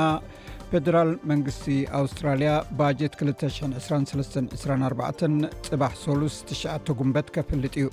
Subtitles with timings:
[0.72, 1.66] ፌደራል መንግስቲ
[2.00, 7.88] ኣውስትራልያ ባጀት 22324 ፅባሕ 3ስ9 ጉንበት ከፍልጥ እዩ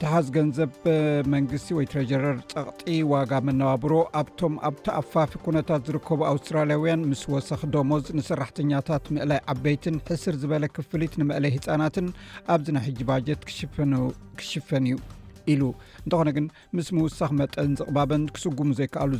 [0.00, 0.72] ተሓዝ ገንዘብ
[1.34, 3.92] መንግስቲ ወይ ትረጀረር ፀቕጢ ዋጋ መነባብሮ
[4.22, 11.54] ኣብቶም ኣብተኣፋፊ ኩነታት ዝርከቡ ኣውስትራልያውያን ምስ ወሰኺ ደሞዝ ንሰራሕተኛታት ምእላይ ዓበይትን ሕስር ዝበለ ክፍሊት ንመእለይ
[11.58, 12.08] ህፃናትን
[12.56, 13.40] ኣብዚና ሕጂ ባጀት
[14.40, 14.96] ክሽፈን እዩ
[15.52, 15.62] ኢሉ
[16.04, 19.12] እንተኾነ ግን ምስ ምውሳኽ መጠን ዝቕባበን ክስጉሙ ዘይከኣሉ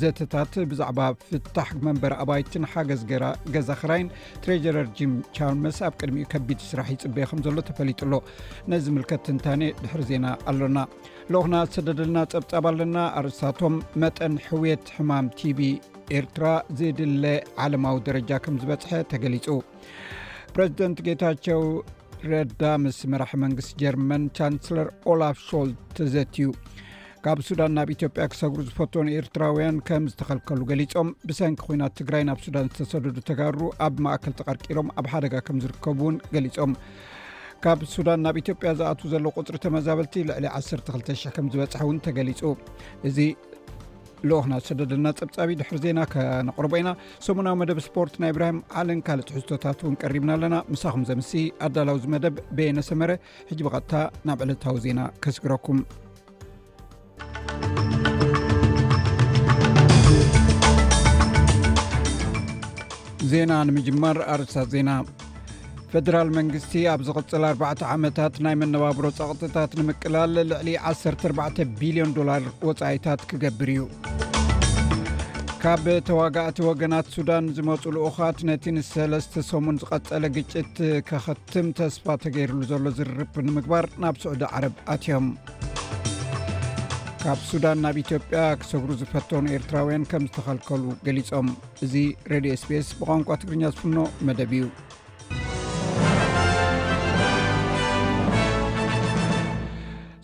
[0.00, 3.02] ዘተታት ብዛዕባ ፍታሕ መንበር ኣባይትን ሓገዝ
[3.54, 4.08] ገዛ ክራይን
[4.44, 8.14] ትሬጀረር ጂም ቻርመስ ኣብ ቅድሚኡ ከቢድ ስራሕ ይፅበየ ከም ዘሎ ተፈሊጡሎ
[8.72, 10.78] ነዚ ምልከት ትንታነ ድሕር ዜና ኣሎና
[11.34, 15.60] ሎኹና ስደድልና ፀብጻብ ኣለና ኣርእስታቶም መጠን ሕውየት ሕማም ቲቪ
[16.18, 16.46] ኤርትራ
[16.78, 17.24] ዘድለ
[17.62, 19.46] ዓለማዊ ደረጃ ከም ዝበፅሐ ተገሊፁ
[20.54, 21.60] ፕረዚደንት ጌታቸው
[22.30, 26.46] ረዳ ምስ መራሒ መንግስቲ ጀርመን ቻንሰለር ኦላፍ ሾል ተዘትዩ
[27.24, 32.40] ካብ ሱዳን ናብ ኢትዮ ያ ክሰጉሪ ዝፈትዎን ኤርትራውያን ከም ዝተከልከሉ ገሊፆም ብሰንኪ ኮይናት ትግራይ ናብ
[32.46, 36.74] ሱዳን ዝተሰደዱ ተጋድሩ ኣብ ማእከል ተቐርቂሎም ኣብ ሓደጋ ከም ዝርከቡ እውን ገሊፆም
[37.66, 42.40] ካብ ሱዳን ናብ ኢትዮ ያ ዝኣት ዘለ ቁፅሪ ተመዛበልቲ ልዕሊ 1200 ከም ዝበፅሕ ውን ተገሊፁ
[43.10, 43.12] እ
[44.28, 46.90] ልኦክና ዝሰደድለና ፀብፃቢ ድሕር ዜና ከነቕርበ ኢና
[47.26, 51.30] ሰሙናዊ መደብ ስፖርት ናይ ብራሂም ዓለን ካልእ ትሕዝቶታት እውን ቀሪብና ኣለና ምሳኩም ዘምስ
[51.68, 53.10] ኣዳላው መደብ ቤየነሰመረ
[53.50, 53.94] ሕጂ ብቀጥታ
[54.30, 55.80] ናብ ዕለታዊ ዜና ከስግረኩም
[63.34, 64.90] ዜና ንምጅመር ኣርታት ዜና
[65.90, 73.20] ፈደራል መንግስቲ ኣብ ዝቕፅል 4ዕ ዓመታት ናይ መነባብሮ ፀቕጥታት ንምቅላል ልዕሊ 14 ቢልዮን ዶላር ወፃኢታት
[73.30, 73.82] ክገብር እዩ
[75.62, 80.72] ካብ ተዋጋእቲ ወገናት ሱዳን ዝመፁ ልኡኻት ነቲ ን 3ስተ ሰሙን ዝቐጠለ ግጭት
[81.10, 85.28] ክኽትም ተስፋ ተገይሩሉ ዘሎ ዝርርብ ንምግባር ናብ ስዑዲ ዓረብ ኣትዮም
[87.22, 91.48] ካብ ሱዳን ናብ ኢትዮጵያ ክሰጉሩ ዝፈቶኑ ኤርትራውያን ከም ዝተኸልከሉ ገሊፆም
[91.86, 91.94] እዚ
[92.34, 93.98] ሬድዮ ስፔስ ብቋንቋ ትግርኛ ዝፍኖ
[94.28, 94.64] መደብ እዩ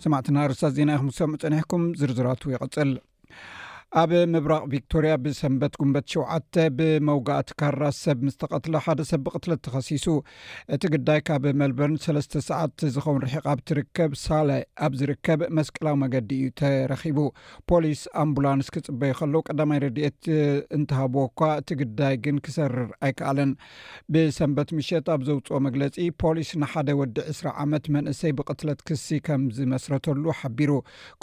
[0.05, 2.89] ሰማዕትና ርሳ ዜና ይኹም ሶም ፀኒሕኩም ዝርዝራትዉ ይቐፅል
[4.01, 10.05] ኣብ ምብራቅ ቪክቶርያ ብሰንበት ጉንበት 7ተ ብመውጋእት ካራ ሰብ ምስተቀትለ ሓደ ሰብ ብቅትለት ተኸሲሱ
[10.75, 14.49] እቲ ግዳይ ካብ መልበርን ሰለስተ ሰዓት ዝኸውን ርሒቃብ ትርከብ ሳላ
[14.85, 17.19] ኣብ ዝርከብ መስቅላዊ መገዲ እዩ ተረኺቡ
[17.71, 20.19] ፖሊስ ኣምቡላንስ ክፅበይ ከሎዉ ቀዳማይ ረድኤት
[20.79, 22.77] እንትሃብዎ እኳ እቲ ግዳይ ግን ክሰርር
[23.07, 23.53] ኣይከኣለን
[24.15, 30.25] ብሰንበት ምሸት ኣብ ዘውፅኦ መግለፂ ፖሊስ ንሓደ ወዲ 2ስ ዓመት መንእሰይ ብቅትለት ክሲ ከም ዝመስረተሉ
[30.41, 30.71] ሓቢሩ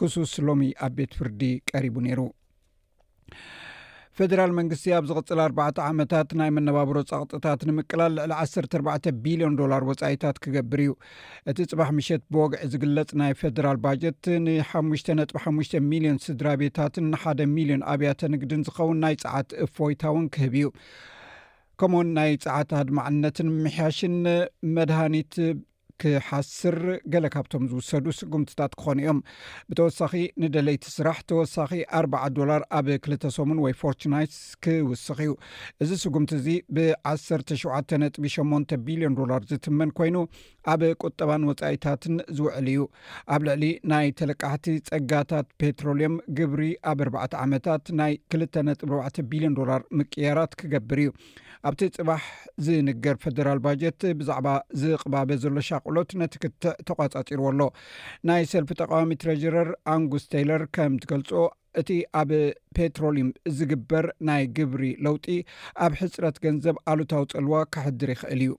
[0.03, 1.43] ክሱስ ሎሚ ኣብ ቤት ፍርዲ
[1.73, 2.21] ቀሪቡ ነይሩ
[4.19, 9.83] ፈደራል መንግስቲ ኣብ ዝቕፅል ኣርባዕተ ዓመታት ናይ መነባብሮ ፀቅጥታት ንምቅላል ልዕሊ 1 4 ቢልዮን ዶላር
[9.91, 10.91] ወፃኢታት ክገብር እዩ
[11.51, 15.11] እቲ ፅባሕ ምሸት ብወግዒ ዝግለፅ ናይ ፌደራል ባጀት ንሓሙሽ ጥ
[15.45, 20.69] 5ሙሽ ሚልዮን ስድራ ቤታትን ንሓደ ሚልዮን ኣብያተ ንግድን ዝኸውን ናይ ፀዓት እፎይታ እውን ክህብ እዩ
[21.81, 24.17] ከምኡ ውን ናይ ፀዓት ኣድማዓነትን ምሕያሽን
[24.77, 25.35] መድሃኒት
[26.03, 26.77] ክሓስር
[27.13, 29.19] ገለ ካብቶም ዝውሰዱ ስጉምትታት ክኾኑ እዮም
[29.71, 30.13] ብተወሳኺ
[30.45, 34.35] ንደለይቲ ስራሕ ተወሳኺ 40 ዶላር ኣብ ክል ሰሙን ወይ ፎርናስ
[34.67, 35.33] ክውስኽ እዩ
[35.85, 37.53] እዚ ስጉምቲ እዚ ብ 17
[38.25, 40.17] ጥ8 ቢልዮን ዶላር ዝትመን ኮይኑ
[40.75, 42.81] ኣብ ቁጠባን ወፃኢታትን ዝውዕል እዩ
[43.35, 46.63] ኣብ ልዕሊ ናይ ተለቃሕቲ ፀጋታት ፔትሮልዮም ግብሪ
[46.93, 51.11] ኣብ ርዕ ዓመታት ናይ 2 ጥ 4 ቢልዮን ዶላር ምቅያራት ክገብር እዩ
[51.69, 52.23] ኣብቲ ፅባሕ
[52.67, 54.47] ዝንገር ፈደራል ባጀት ብዛዕባ
[54.81, 57.61] ዝቕባበ ዘሎ ሻቅሎት ነቲ ክትዕ ተቋፃፂርዎ ኣሎ
[58.29, 61.31] ናይ ሰልፊ ተቃዋሚ ትሬጀረር ኣንጉስ ተይለር ከም ትገልጾ
[61.83, 61.91] እቲ
[62.23, 62.31] ኣብ
[62.79, 63.29] ፔትሮሊም
[63.59, 65.27] ዝግበር ናይ ግብሪ ለውጢ
[65.87, 68.53] ኣብ ሕፅረት ገንዘብ ኣሉታዊ ፀልዋ ክሕድር ይክእል እዩ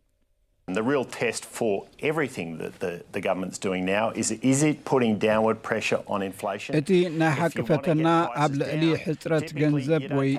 [6.79, 6.91] እቲ
[7.21, 8.07] ናይ ሓቂ ፈተና
[8.43, 10.31] ኣብ ልዕሊ ሕፅረት ገንዘብ ወይ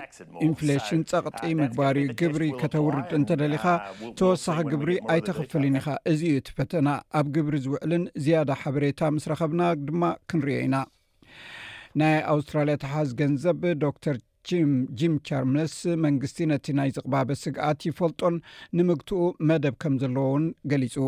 [0.46, 6.88] ኢንፍሌሽን ጸቕጢ uh, ምግባር ግብሪ ከተውርድ እንተደሊኻ uh, ተወሳኺ ግብሪ ኣይተኸፍልን ኢኻ እዚዩ እቲ ፈተና
[7.20, 10.76] ኣብ ግብሪ ዝውዕልን ዝያዳ ሓበሬታ ምስ ረኸብና ድማ ክንርዮ ኢና
[12.00, 14.16] ናይ ኣውስትራልያ ተሓዚ ገንዘብ ዶተር
[14.98, 15.74] ጂም ቻርምስ
[16.04, 18.36] መንግስቲ ነቲ ናይ ዝቕባበ ስግኣት ይፈልጦን
[18.78, 20.98] ንምግትኡ መደብ ከም ዘለዎውን ገሊፁእቲ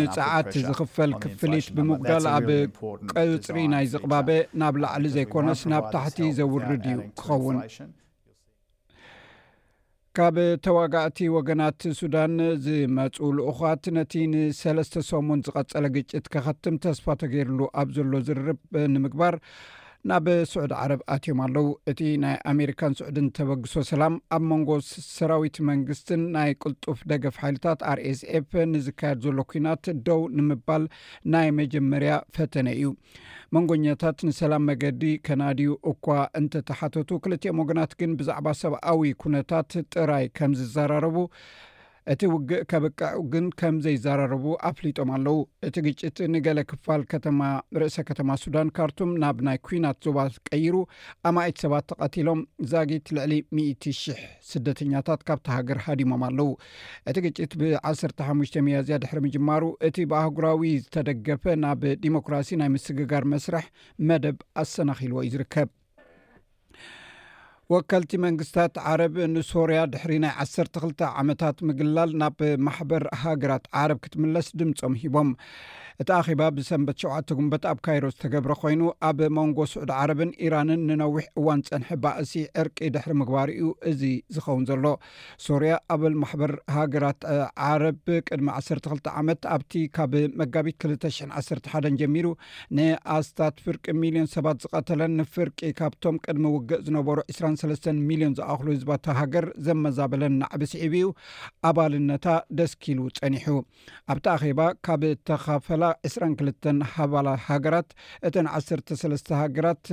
[0.00, 2.38] ንፃዓት ዝኽፈል ክፍሊት ብምጉዳል ኣ
[3.18, 4.28] ቅውፅሪ ናይ ዝቕባበ
[4.62, 7.58] ናብ ላዕሊ ዘይኮነስ ናብ ታሕቲ ዘውርድ እዩ ክኸውን
[10.16, 12.34] ካብ ተዋጋእቲ ወገናት ሱዳን
[12.64, 18.60] ዝመፁ ልኡኻት ነቲ ንሰለስተ ሰሙን ዝቐፀለ ግጭት ከኸትም ተስፋ ተገይሩሉ ኣብ ዘሎ ዝርርብ
[18.92, 19.36] ንምግባር
[20.10, 24.70] ናብ ስዑድ ዓረብ ኣትዮም ኣለው እቲ ናይ ኣሜሪካን ስዑድን ተበግሶ ሰላም ኣብ መንጎ
[25.16, 30.84] ሰራዊት መንግስትን ናይ ቅልጡፍ ደገፍ ሓይልታት ርኤስኤፍ ንዝካየድ ዘሎ ኩናት ደው ንምባል
[31.34, 32.86] ናይ መጀመርያ ፈተነ እዩ
[33.54, 36.06] መንጎኛታት ንሰላም መገዲ ከናዲኡ እኳ
[36.40, 41.16] እንተተሓተቱ ክልትኤ ወገናት ግን ብዛዕባ ሰብኣዊ ኩነታት ጥራይ ከም ዝዘራረቡ
[42.12, 45.36] እቲ ውግእ ከበቃዑ ግን ከም ዘይዘራርቡ ኣፍሊጦም ኣለው
[45.66, 47.38] እቲ ግጭት ንገሌ ክፋል ከተማ
[47.80, 50.18] ርእሰ ከተማ ሱዳን ካርቱም ናብ ናይ ኩናት ዞባ
[50.48, 50.74] ቀይሩ
[51.30, 52.40] ኣማይት ሰባት ተቐቲሎም
[52.72, 54.18] ዛጊት ልዕሊ 100,00
[54.50, 56.50] ስደተኛታት ካብቲ ሃገር ሃዲሞም ኣለው
[57.12, 63.64] እቲ ግጭት ብ1ሰ5ሙሽ ሜያዝያ ድሕሪ ምጅማሩ እቲ ብአህጉራዊ ዝተደገፈ ናብ ዲሞክራሲ ናይ ምስግጋር መስራሕ
[64.10, 65.70] መደብ ኣሰናኺልዎ እዩ ዝርከብ
[67.72, 74.96] ወከልቲ መንግስታት ዓረብ ንሶርያ ድሕሪ ናይ 1ሰ2ተ ዓመታት ምግላል ናብ ማሕበር ሃገራት ዓረብ ክትምለስ ድምፆም
[75.02, 75.30] ሂቦም
[76.02, 81.24] እቲ ኣኼባ ብሰንበት 7ተ ጉንበት ኣብ ካይሮ ዝተገብረ ኮይኑ ኣብ መንጎ ስዑድ ዓረብን ኢራንን ንነዊሕ
[81.40, 84.02] እዋን ፀንሐ ባእሲ ዕርቂ ድሕሪ ምግባር እዩ እዚ
[84.36, 84.86] ዝኸውን ዘሎ
[85.44, 87.20] ሱርያ ኣበል ማሕበር ሃገራት
[87.68, 88.00] ዓረብ
[88.30, 92.26] ቅድሚ 12 ዓመት ኣብቲ ካብ መጋቢት 2011 ጀሚሩ
[92.78, 99.16] ንኣስታት ፍርቂ ሚልዮን ሰባት ዝቐተለን ንፍርቂ ካብቶም ቅድሚ ውግእ ዝነበሩ 2ሰ ሚልዮን ዝኣኽሉ ህዝባ ተ
[99.20, 101.06] ሃገር ዘመዛበለን ናዕቢ ስዒብ እዩ
[101.72, 102.26] ኣባልነታ
[102.60, 103.48] ደስኪሉ ፀኒሑ
[104.12, 107.90] ኣብቲ ኣኼባ ካብ ተኸፈላ 22 ሃባላ ሃገራት
[108.28, 109.84] እተን 1ሰስተ ሃገራት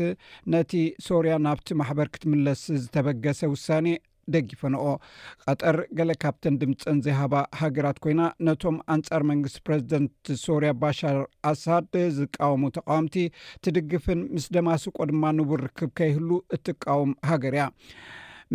[0.53, 0.71] ነቲ
[1.07, 3.88] ሶርያ ናብቲ ማሕበር ክትምለስ ዝተበገሰ ውሳኔ
[4.33, 4.83] ደጊፈንኦ
[5.45, 11.17] ቀጠር ገሌ ካብተን ድምፀን ዘሃባ ሃገራት ኮይና ነቶም ኣንጻር መንግስቲ ፕረዚደንት ሶርያ ባሻር
[11.51, 13.15] ኣሳድ ዝቃወሙ ተቃምቲ
[13.65, 17.65] ትድግፍን ምስ ደማስቆ ድማ ንቡር ርክብ ከይህሉ እትቃወም ሃገር ያ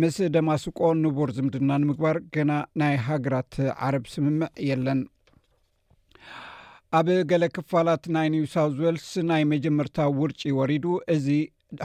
[0.03, 2.51] ምስ ደማስቆ ንቡር ዝምድና ንምግባር ገና
[2.81, 3.53] ናይ ሃገራት
[3.87, 4.99] ዓረብ ስምምዕ የለን
[6.97, 10.85] ኣብ ገሌ ክፋላት ናይ ኒውሳውዌልስ ናይ መጀመርታ ውርጪ ወሪዱ
[11.15, 11.27] እዚ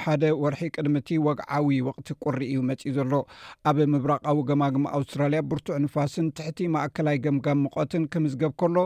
[0.03, 3.13] ሓደ ወርሒ ቅድሚቲ ወግዓዊ ወቅቲ ቁሪ እዩ መጺ ዘሎ
[3.69, 8.77] ኣብ ምብራቃዊ ገማግም ኣውስትራልያ ብርቱዕ ንፋስን ትሕቲ ማእከላይ ገምጋም ምቆትን ክምዝገብ ከሎ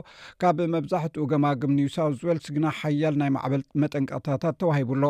[0.43, 5.05] ካብ መብዛሕትኡ ገማግም ኒውሳውት ዌልስ ግና ሓያል ናይ ማዕበል መጠንቀቕታታት ተባሂቡኣሎ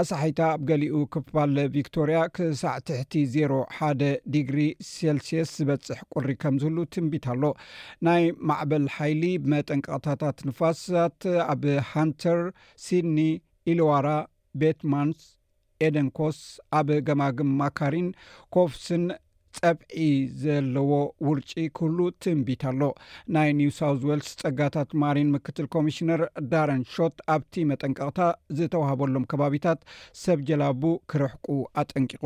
[0.00, 3.60] ኣሳሒይታ ኣብ ገሊኡ ክፋል ቪክቶርያ ክሳዕ ትሕቲ 0
[3.90, 4.04] 1
[4.36, 4.58] ዲግሪ
[4.92, 7.42] ሴልስስ ዝበፅሕ ቁሪ ከም ዝብሉ ትንቢት ኣሎ
[8.08, 9.22] ናይ ማዕበል ሓይሊ
[9.54, 11.22] መጠንቀቅታታት ንፋስት
[11.52, 11.62] ኣብ
[11.92, 12.42] ሃንተር
[12.86, 13.18] ሲድኒ
[13.70, 14.06] ኢሉዋራ
[14.60, 15.20] ቤትማንስ
[15.86, 16.38] ኤደንኮስ
[16.78, 18.08] ኣብ ገማግም ማካሪን
[18.56, 19.04] ኮፍስን
[19.58, 19.92] ፀብዒ
[20.42, 20.90] ዘለዎ
[21.26, 22.82] ውርጪ ክህሉ ትንቢት ኣሎ
[23.34, 28.18] ናይ ኒውሳውት ወልስ ጸጋታት ማሪን ምክትል ኮሚሽነር ዳረንሾት ኣብቲ መጠንቀቕታ
[28.58, 29.80] ዝተዋህበሎም ከባቢታት
[30.24, 30.82] ሰብ ጀላቡ
[31.12, 31.48] ክረሕቁ
[31.82, 32.22] አጠንቂቑ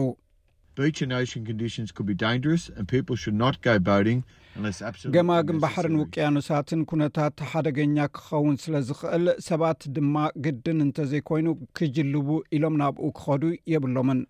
[5.14, 10.14] ገማ ግን ባሕርን ውቅያኖሳትን ኩነታት ሓደገኛ ክኸውን ስለዝኽእል ሰባት ድማ
[10.46, 11.48] ግድን እንተዘይኮይኑ
[11.78, 12.28] ክጅልቡ
[12.58, 13.42] ኢሎም ናብኡ ክኸዱ
[13.72, 14.20] የብሎምን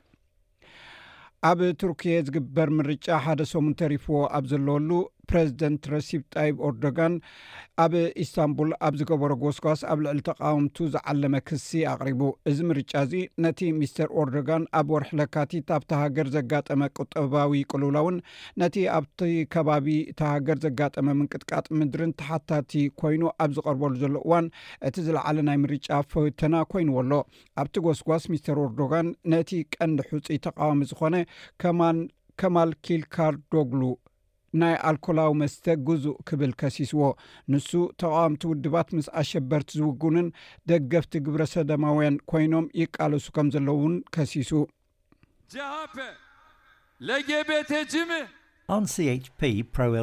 [1.51, 4.91] ኣብ ቱርክ ዝግበር ምርጫ ሓደ ሰሙን ተሪፍዎ ኣብ ዘለወሉ
[5.31, 7.15] ፕረዚደንት ረሲብ ጣይብ ኦርዶጋን
[7.85, 13.13] ኣብ ኢስታንቡል ኣብ ዝገበሮ ጎስጓስ ኣብ ልዕሊ ተቃወምቱ ዝዓለመ ክሲ ኣቕሪቡ እዚ ምርጫ እዚ
[13.45, 18.19] ነቲ ምስተር ኦርዶጋን ኣብ ወርሒ ለካቲት ኣብታ ሃገር ዘጋጠመ ቁጠባዊ ቁልውላ እውን
[18.63, 19.21] ነቲ ኣብቲ
[19.57, 19.89] ከባቢ
[20.21, 24.49] ተ ሃገር ዘጋጠመ ምንቅጥቃጥ ምድርን ተሓታቲ ኮይኑ ኣብ ዝቀርበሉ ዘሎ እዋን
[24.89, 27.13] እቲ ዝለዓለ ናይ ምርጫ ፈውተና ኮይኑዎ ኣሎ
[27.63, 31.17] ኣብቲ ጎስጓስ ምስተር ኦርዶጋን ነቲ ቀኒ ሕፅ ተቃወሚ ዝኮነ
[32.41, 33.83] ከማል ኪልካርዶግሉ
[34.61, 37.03] ናይ አልኮላዊ መስተ ጉዙእ ክብል ከሲስዎ
[37.53, 37.69] ንሱ
[38.03, 40.29] ተቃዋምቲ ውድባት ምስ አሸበርቲ ዝውጉንን
[40.71, 44.53] ደገፍቲ ግብረ ሰዳማውያን ኮይኖም ይቃለሱ ከም ዘለውን ከሲሱ
[47.09, 47.51] ለጌቤ
[47.93, 48.11] ጅም
[48.73, 48.95] hፒ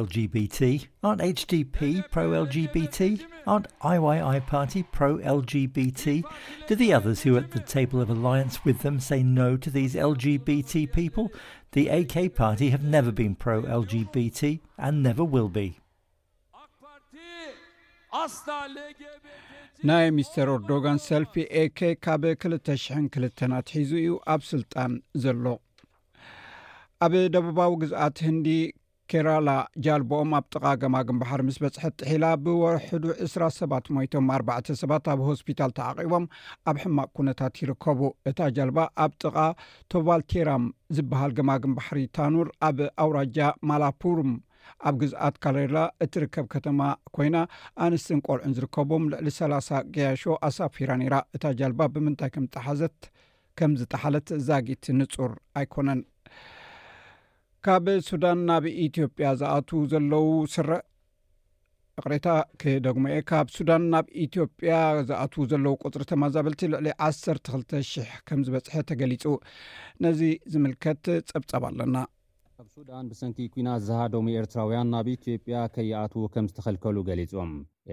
[0.02, 2.42] ልbt hp ሮ lt ይይ ፓ ሮ
[5.52, 6.06] ልbt
[6.68, 7.22] ድ ርስ
[7.54, 8.50] ት ታ ፍ አን
[8.94, 9.48] ም ሰይ ነ
[10.14, 10.94] lgbt
[11.74, 13.06] ak ፓርቲ ሃ ነር
[13.42, 13.50] pሮ
[13.80, 14.40] lgbt
[14.94, 15.52] ንድ ነር
[18.72, 18.80] ል
[19.88, 25.44] ናይ ሚስተር ኤርዶጋን ሰልፊ ak ካብ 202ልተናትሒዙ እዩ ኣብ ስልጣን ዘሎ
[27.06, 28.48] ኣብ ደቡባዊ ግዝአት ህንዲ
[29.12, 29.50] ኬራላ
[29.84, 35.20] ጃልቦኦም ኣብ ጥቓ ገማግም ባሕሪ ምስ በፅሐት ጥሒላ ብወርሕዱ 2ስራ ሰባት ሞይቶም ኣባተ ሰባት ኣብ
[35.28, 36.24] ሆስፒታል ተዓቂቦም
[36.70, 38.00] ኣብ ሕማቅ ኩነታት ይርከቡ
[38.30, 39.36] እታ ጃልባ ኣብ ጥቓ
[39.94, 40.64] ቶቫልቴራም
[40.98, 43.38] ዝበሃል ገማግም ባሕሪ ታኑር ኣብ ኣውራጃ
[43.70, 44.32] ማላፑሩም
[44.90, 45.76] ኣብ ግዝኣት ካሌላ
[46.06, 46.80] እትርከብ ከተማ
[47.18, 47.36] ኮይና
[47.86, 52.32] ኣንስትን ቆልዑን ዝርከቦም ልዕሊ ሰላ0 ገያሾ ኣሳፊራ ነይራ እታ ጃልባ ብምንታይ
[52.82, 56.02] ዘከም ዝተሓለት ዛጊት ንጹር ኣይኮነን
[57.66, 60.70] ካብ ሱዳን ናብ ኢትዮጵያ ዝኣትዉ ዘለዉ ስረ
[61.98, 62.28] እቅሬታ
[62.60, 64.72] ክደጉሞ እኤ ካብ ሱዳን ናብ ኢትዮጵያ
[65.10, 69.24] ዝኣትዉ ዘለዉ ቁፅሪ ተመዛበልቲ ልዕሊ 1ሰ2 00 ከም ዝበፅሐ ተገሊፁ
[70.04, 70.20] ነዚ
[70.54, 71.94] ዝምልከት ጸብፀብ ኣለና
[72.62, 77.50] ኣብ ሱዳን ብሰንኪ ኩናት ዝሃደሚ ኤርትራውያን ናብ ኢትዮጵያ ከይኣትዉ ከም ዝተኸልከሉ ገሊፆም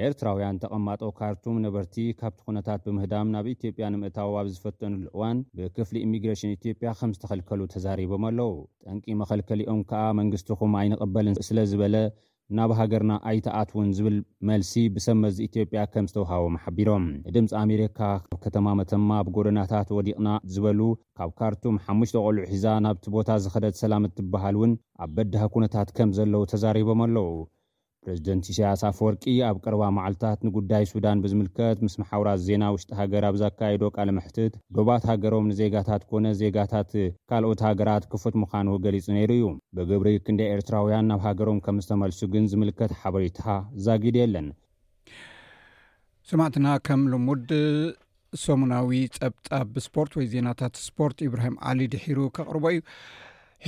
[0.08, 6.92] ኤርትራውያን ተቐማጦ ካርቱም ነበርቲ ካብቲ ኩነታት ብምህዳም ናብ ኢትዮጵያ ንምእታዊ ኣብዝፈጠኑሉ እዋን ብክፍሊ ኢሚግሬሽን ኢትዮጵያ
[7.00, 8.52] ከም ዝተኸልከሉ ተዛሪቦም ኣለዉ
[8.86, 11.98] ጠንቂ መኸልከሊኦም ከዓ መንግስትኹም ኣይንቕበልን ስለ ዝበለ
[12.58, 14.16] ናብ ሃገርና ኣይተኣትውን ዝብል
[14.50, 17.04] መልሲ ብሰመዚ ኢትዮጵያ ከም ዝተውሃቦም ሓቢሮም
[17.36, 18.00] ድምፂ ኣሜሪካ
[18.36, 20.80] ኣብ ከተማ መተማ ብ ጎደናታት ወዲቕና ዝበሉ
[21.20, 24.74] ካብ ካርቱም ሓሙሽ ቆልዑ ሒዛ ናብቲ ቦታ ዝኸደት ሰላም እትበሃል እውን
[25.06, 27.30] ኣብ በዳሃ ኩነታት ከም ዘለዉ ተዛሪቦም ኣለዉ
[28.06, 33.36] ፕሬዚደንት እስያሳ ፍወርቂ ኣብ ቅርባ መዓልትታት ንጉዳይ ሱዳን ብዝምልከት ምስ ማሓወራት ዜና ውሽጢ ሃገር ኣብ
[33.42, 36.92] ዘካየዶ ቃል ምሕትት ዶባት ሃገሮም ንዜጋታት ኮነ ዜጋታት
[37.32, 42.46] ካልኦት ሃገራት ክፉት ምዃኑ ገሊጹ ነይሩ እዩ ብግብሪ ክንደ ኤርትራውያን ናብ ሃገሮም ከም ዝተመልሱ ግን
[42.54, 43.42] ዝምልከት ሓበሬታ
[43.88, 44.48] ዛጊድ የለን
[46.32, 47.50] ሰማዕትና ከም ልሙድ
[48.46, 49.48] ሰሙናዊ ፀብጣ
[49.86, 52.82] ስፖርት ወይ ዜናታት ስፖርት እብራሂም ዓሊ ድሒሩ ካቅርቦ እዩ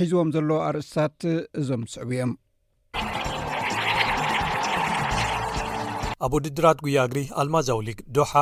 [0.00, 1.18] ሒዝቦም ዘሎ ኣርእስታት
[1.60, 2.32] እዞም ዝስዕቡ እዮም
[6.26, 8.32] ኣብ ውድድራት ጉያ እግሪ ኣልማዛው ሊግ ዶሓ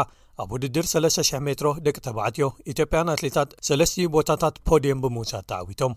[0.43, 5.95] ኣብ ውድድር 300 ሜትሮ ደቂ ተባዓትዮ ኢትዮጵያን ኣትሌታት ሰለስትዩ ቦታታት ፖዲየም ብምውሳድ ተዓዊቶም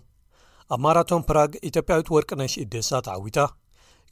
[0.74, 3.38] ኣብ ማራቶን ፕራግ ኢትዮጵያዊት ወርቂ ነሽደሳ ተዓዊታ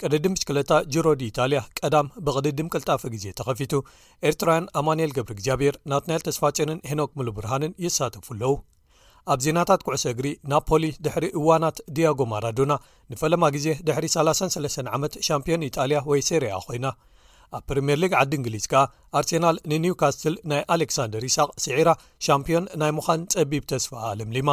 [0.05, 3.73] ቅድድም ሽክለታ ጅሮዲ ኢጣልያ ቀዳም ብቅድድም ቅልጣፍ ግዜ ተኸፊቱ
[4.29, 8.55] ኤርትራውያን ኣማንኤል ገብሪ እግዚኣብሄር ናትናኤል ተስፋጨንን ሄኖክ ምሉብርሃንን የሳተፉ ኣለው
[9.33, 12.73] ኣብ ዜናታት ኩዕሶ እግሪ ናፖሊ ድሕሪ እዋናት ዲያጎ ማራዶና
[13.15, 16.87] ንፈለማ ግዜ ድሕሪ 33 ዓመት ሻምፕዮን ኢጣልያ ወይ ሰር ኮይና
[17.57, 18.83] ኣብ ፕሪምየር ሊግ ዓዲ እንግሊዝ ከኣ
[19.19, 21.91] ኣርሴናል ንኒውካስትል ናይ ኣሌክሳንደር ይስቅ ስዒራ
[22.27, 24.51] ሻምፒዮን ናይ ምዃን ፀቢብ ተስፋ ዓለምሊማ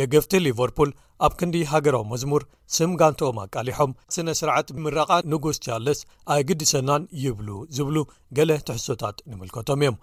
[0.00, 0.90] ደገፍቲ ሊቨርፑል
[1.26, 2.42] ኣብ ክንዲ ሃገራዊ መዝሙር
[2.76, 6.00] ስምጋንቶኦም ኣቃሊሖም ስነ ስርዓት ብምራቓ ንጉስ ቻለስ
[6.34, 7.48] ኣይ ግዲሰናን ይብሉ
[7.78, 7.96] ዝብሉ
[8.38, 9.96] ገለ ትሕሶታት ንምልከቶም እዮም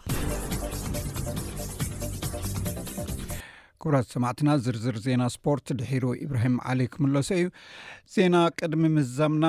[3.84, 7.48] ኩብራት ሰማዕትና ዝርዝር ዜና ስፖርት ድሒሩ እብራሂም ዓሊ ክምለሶ እዩ
[8.16, 9.46] ዜና ቅድሚ ምዛምና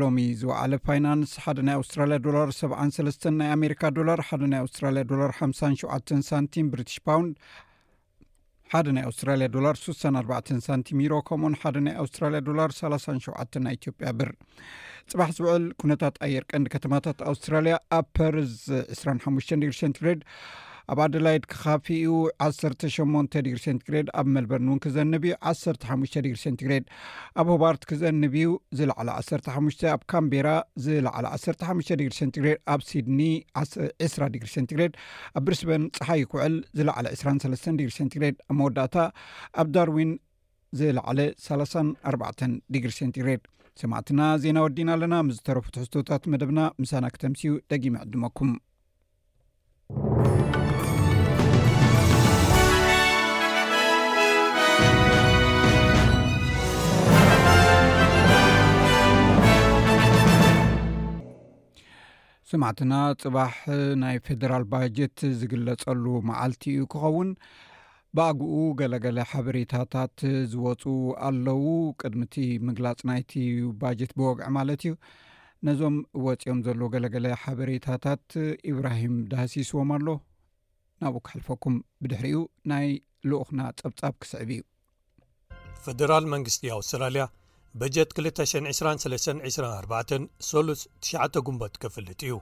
[0.00, 5.02] ሎሚ ዝበዕለ ፋይናንስ ሓደ ናይ ኣውስትራልያ ዶላር ሰ ሰስ ናይ ኣሜካ ዶላር ሓ ና ኣስትራያ
[5.12, 7.34] ዶላር ሓ ሸ ሳንቲ ብሪትሽ ፓውንድ
[8.72, 10.30] ሓደ ናይ ኣውስትራያ ዶላር 6 ኣባ
[10.68, 13.12] ሳንቲ ሚሮ ከምን ሓደ ናይ ኣውስትራያ ዶላር ሳ ሸ
[13.66, 14.30] ናይ ኢትዮጵያ ብር
[15.12, 18.54] ፅባሕ ዝውዕል ኩነታት ኣየርቀንዲ ከተማታት ኣውስትራልያ ኣብ ፐርዝ
[19.02, 20.22] 2ሓ ድርሸንትፍሬድ
[20.92, 22.08] ኣብ ኣደላይድ ክካፍኡ
[22.46, 26.84] 18 ዲግሪ ሴንቲግሬድ ኣብ መልበርን እውን ክዘንብዩ 1ሓ ዲግሪ ሴንቲግሬድ
[27.42, 28.46] ኣብ ሆባርት ክዘንብዩ
[28.80, 29.54] ዝላዕለ 1ሓ
[29.94, 30.48] ኣብ ካምቤራ
[30.86, 33.20] ዝላዕለ 1ሓ ዲግሪ ሴንትግሬድ ኣብ ሲድኒ
[33.62, 34.92] 20 ግሪ ሴንትግሬድ
[35.38, 38.96] ኣብ ብሪስበን ፀሓይክውዕል ዝለዕለ 2ሰ ዲግሪ ሴንቲግሬድ ኣብ መወዳእታ
[39.62, 40.12] ኣብ ዳርዊን
[40.80, 43.42] ዝላዕለ 34 ዲግሪ ሴንቲግሬድ
[43.80, 48.52] ሰማዕትና ዜና ወዲና ኣለና ምስዝተረፉት ሕዝቶታት መደብና ምሳና ክተምሲኡ ደጊሚ ዕድመኩም
[62.50, 63.54] ስማዕትና ፅባሕ
[64.02, 67.28] ናይ ፌደራል ባጀት ዝግለፀሉ መዓልቲ እዩ ክኸውን
[68.16, 70.16] ብኣግኡ ገለገለ ሓበሬታታት
[70.52, 70.82] ዝወፁ
[71.28, 71.64] ኣለዉ
[72.00, 72.34] ቅድሚቲ
[72.66, 74.92] ምግላፅ ናይቲዩ ባጀት ብወግዒ ማለት እዩ
[75.68, 75.96] ነዞም
[76.26, 78.24] ወፂኦም ዘሎ ገለገለ ሓበሬታታት
[78.72, 80.06] ኢብራሂም ዳሃሲስዎም ኣሎ
[81.04, 82.86] ናብኡ ክሕልፈኩም ብድሕሪኡ ናይ
[83.32, 84.62] ልኡኽና ፀብጻብ ክስዕብ እዩ
[85.86, 87.24] ፈደራል መንግስቲ ኣውስትራልያ
[87.80, 89.46] በጀት 22324
[90.48, 92.34] 39 ጉንበት ክፍልጥ እዩ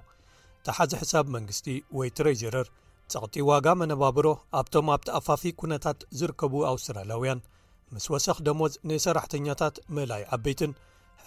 [0.67, 1.67] ታሓዚ ሕሳብ መንግስቲ
[1.99, 2.67] ወይ ትሬጀረር
[3.13, 4.27] ጸቕጢ ዋጋ መነባብሮ
[4.61, 7.41] ኣብቶም ኣብቲኣፋፊ ኩነታት ዝርከቡ ኣውስትራላያውያን
[7.95, 10.73] ምስ ወሳኽ ደሞዝ ንሰራሕተኛታት መላይ ዓበይትን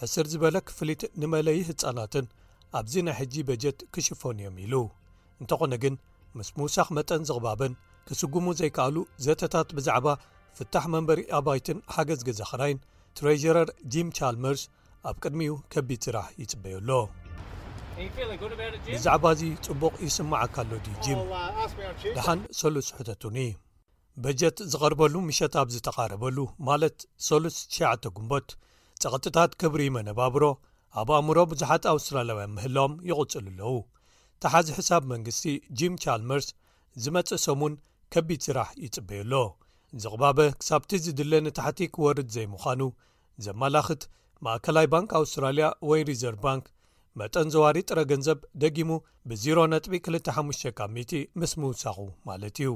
[0.02, 2.26] ሕስር ዝበለ ክፍሊት ንመለዪ ህፃናትን
[2.80, 4.74] ኣብዚ ናይ ሕጂ በጀት ክሽፈኑ እዮም ኢሉ
[5.42, 5.94] እንተኾነ ግን
[6.38, 7.72] ምስ ምውሳኽ መጠን ዝቕባብን
[8.10, 8.96] ክስጕሙ ዘይከኣሉ
[9.26, 10.06] ዘተታት ብዛዕባ
[10.60, 12.80] ፍታሕ መንበሪ ኣባይትን ሓገዝ ገዛ ኽራይን
[13.18, 14.62] ትረሽረር ጂም ቻልመርስ
[15.08, 16.90] ኣብ ቅድሚኡ ከቢድ ስራሕ ይጽበዩኣሎ
[18.94, 21.20] ብዛዕባ እዚ ጽቡቕ ይስምዓካኣሎ ድ ጂም
[22.16, 23.56] ድሓን ሰሉስ ሕተቱኒ እ
[24.22, 27.76] በጀት ዝቐርበሉ ምሸት ብ ዝተቓረበሉ ማለት 3ሉስሸ
[28.16, 28.50] ጉንቦት
[29.02, 30.44] ጸቕጢታት ክብሪ መነባብሮ
[31.00, 33.72] ኣብ ኣእምሮ ብዙሓት ኣውስትራላያውያን ምህላም ይቝጽሉ ኣለዉ
[34.42, 35.44] ታሓዚ ሕሳብ መንግስቲ
[35.80, 36.48] ጂም ቻልመርስ
[37.04, 37.74] ዝመጽእ ሰሙን
[38.14, 39.42] ከቢድ ስራሕ ይጽበዩኣሎ
[40.02, 42.80] ዚቕባበ ክሳብቲ ዝድለ ኒታሕቲክ ወርድ ዘይምዃኑ
[43.44, 44.02] ዘመላኽት
[44.44, 46.64] ማእከላይ ባንኪ ኣውስትራልያ ወይ ሪዘርቭ ባንክ
[47.20, 48.90] መጠን ዘዋሪ ጥረ ገንዘብ ደጊሙ
[49.28, 52.70] ብ0 ጥቢ 25 ካሚቲ ምስ ምውሳኹ ማለት እዩ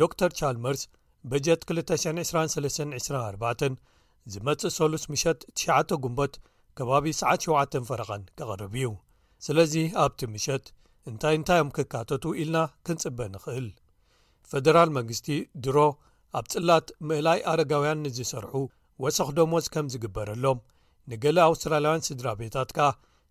[0.00, 0.82] ዶ ር ቻልመርስ
[1.30, 3.62] በጀት 22324
[4.34, 6.34] ዝመጽእ 3ስ ምሸት 9 ጉንቦት
[6.78, 7.52] ከባቢ ሰ7
[7.88, 8.86] ፈረቐን ኬቐርብ እዩ
[9.46, 9.74] ስለዚ
[10.04, 10.64] ኣብቲ ምሸት
[11.10, 13.66] እንታይ እንታይ ዮም ክካተቱ ኢልና ክንጽበ ንኽእል
[14.50, 15.26] ፈደራል መንግስቲ
[15.64, 15.76] ድሮ
[16.38, 18.52] ኣብ ጽላት ምእላይ ኣረጋውያን ንዝሰርሑ
[19.02, 20.58] ወሰኽ ደሞዝ ከም ዝግበረሎም
[21.10, 22.86] ንገለ ኣውስትራላያውያን ስድራ ቤታት ከ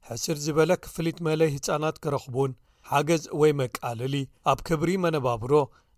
[0.10, 2.52] ሕስር ዝበለ ክፍሊት መለይ ህፃናት ኪረኽቡን
[2.92, 4.16] ሓገዝ ወይ መቃለሊ
[4.52, 5.52] ኣብ ክብሪ መነባብሮ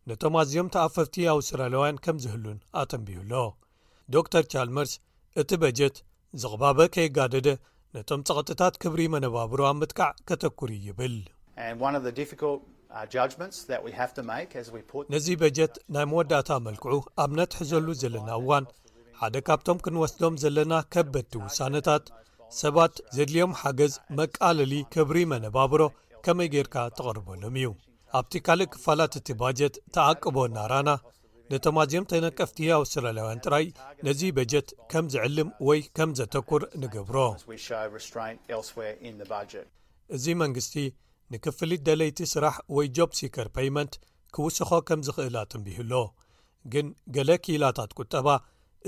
[0.10, 3.34] ነቶም ኣዝዮም ተኣፈፍቲ ኣውስትራላያውያን ከም ዝህሉን ኣተንቢዩሎ
[4.14, 4.94] ዶ ር ቻልመርስ
[5.44, 5.96] እቲ በጀት
[6.44, 7.48] ዝቕባበ ከይጋደደ
[7.98, 11.16] ነቶም ጸቕጥታት ክብሪ መነባብሮ ኣብ ምጥቃዕ ከተኵር ይብል
[12.88, 13.28] Uh,
[15.14, 18.66] ነዚ በጀት ናይ መወዳእታ መልክዑ ኣብ ነትሕዘሉ ዘለና እዋን
[19.22, 22.06] ሓደ ካብቶም ክንወስዶም ዘለና ከበድቲ ውሳነታት
[22.62, 25.82] ሰባት ዜድልዮም ሓገዝ መቃለሊ ክብሪ መነባብሮ
[26.26, 27.70] ከመይ ጌርካ ተቐርበሎም እዩ
[28.20, 30.90] ኣብቲ ካልእ ክፋላት እቲ ባጀት ተዓቅቦ እናራና
[31.54, 33.66] ነቶምኣዝዮም ተነቀፍቲኣው ሰራላውያን ጥራይ
[34.08, 37.18] ነዚ በጀት ከም ዝዕልም ወይ ከም ዘተኵር ንግብሮ
[40.18, 40.76] እዚ መንግስቲ
[41.34, 43.94] ንክፍልት ደለይቲ ስራሕ ወይ ጆብ ሲከር ፓይመንት
[44.36, 45.94] ክውስኮ ከም ዝኽእላ ትንቢህሎ
[46.74, 48.28] ግን ገለ ኪኢላታት ቁጠባ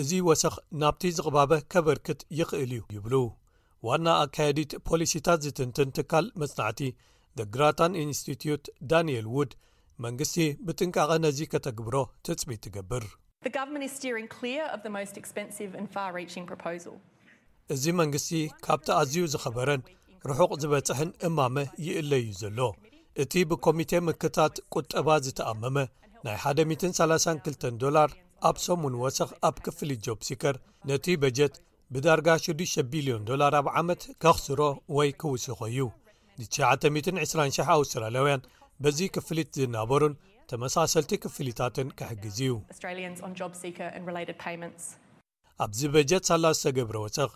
[0.02, 3.14] እዚ ወሰኽ ናብቲ ዝቕባበ ከበርክት ይኽእል እዩ ይብሉ
[3.88, 6.82] ዋና ኣካየዲት ፖሊሲታት ዝትንትን ትካል መፅናዕቲ
[7.40, 9.52] ዘ ግራታን ኢንስቲትዩት ዳንኤል ውድ
[10.06, 13.06] መንግስቲ ብጥንቃቐ ነዚ ከተግብሮ ትፅቢት ትገብር
[17.76, 18.30] እዚ መንግስቲ
[18.66, 19.82] ካብቲ ኣዝዩ ዝኸበረን
[20.30, 21.56] ርሑቕ ዝበጽሕን እማመ
[21.86, 22.60] ይእለ እዩ ዘሎ
[23.24, 25.78] እቲ ብኮሚቴ ምክታት ቁጠባ ዝተኣመመ
[26.26, 26.38] ናይ
[26.72, 27.50] 132
[27.84, 28.10] ዶላር
[28.50, 30.56] ኣብ ሰሙን ወሰኽ ኣብ ክፍሊት ጆብ ሲከር
[30.90, 31.56] ነቲ በጀት
[31.94, 34.60] ብዳርጋ 6 ቢልዮን ዶላር ብ ዓመት ኬኽስሮ
[34.98, 35.82] ወይ ክውስኾ እዩ
[36.46, 38.46] ን9200 ኣውስትራልያውያን
[38.84, 40.16] በዚ ክፍሊት ዝናበሩን
[40.52, 42.52] ተመሳሰልቲ ክፍሊታትን ክሕግዝ እዩ
[45.66, 47.32] ኣብዚ በጀት ሳላዝተገብረ ወሰኽ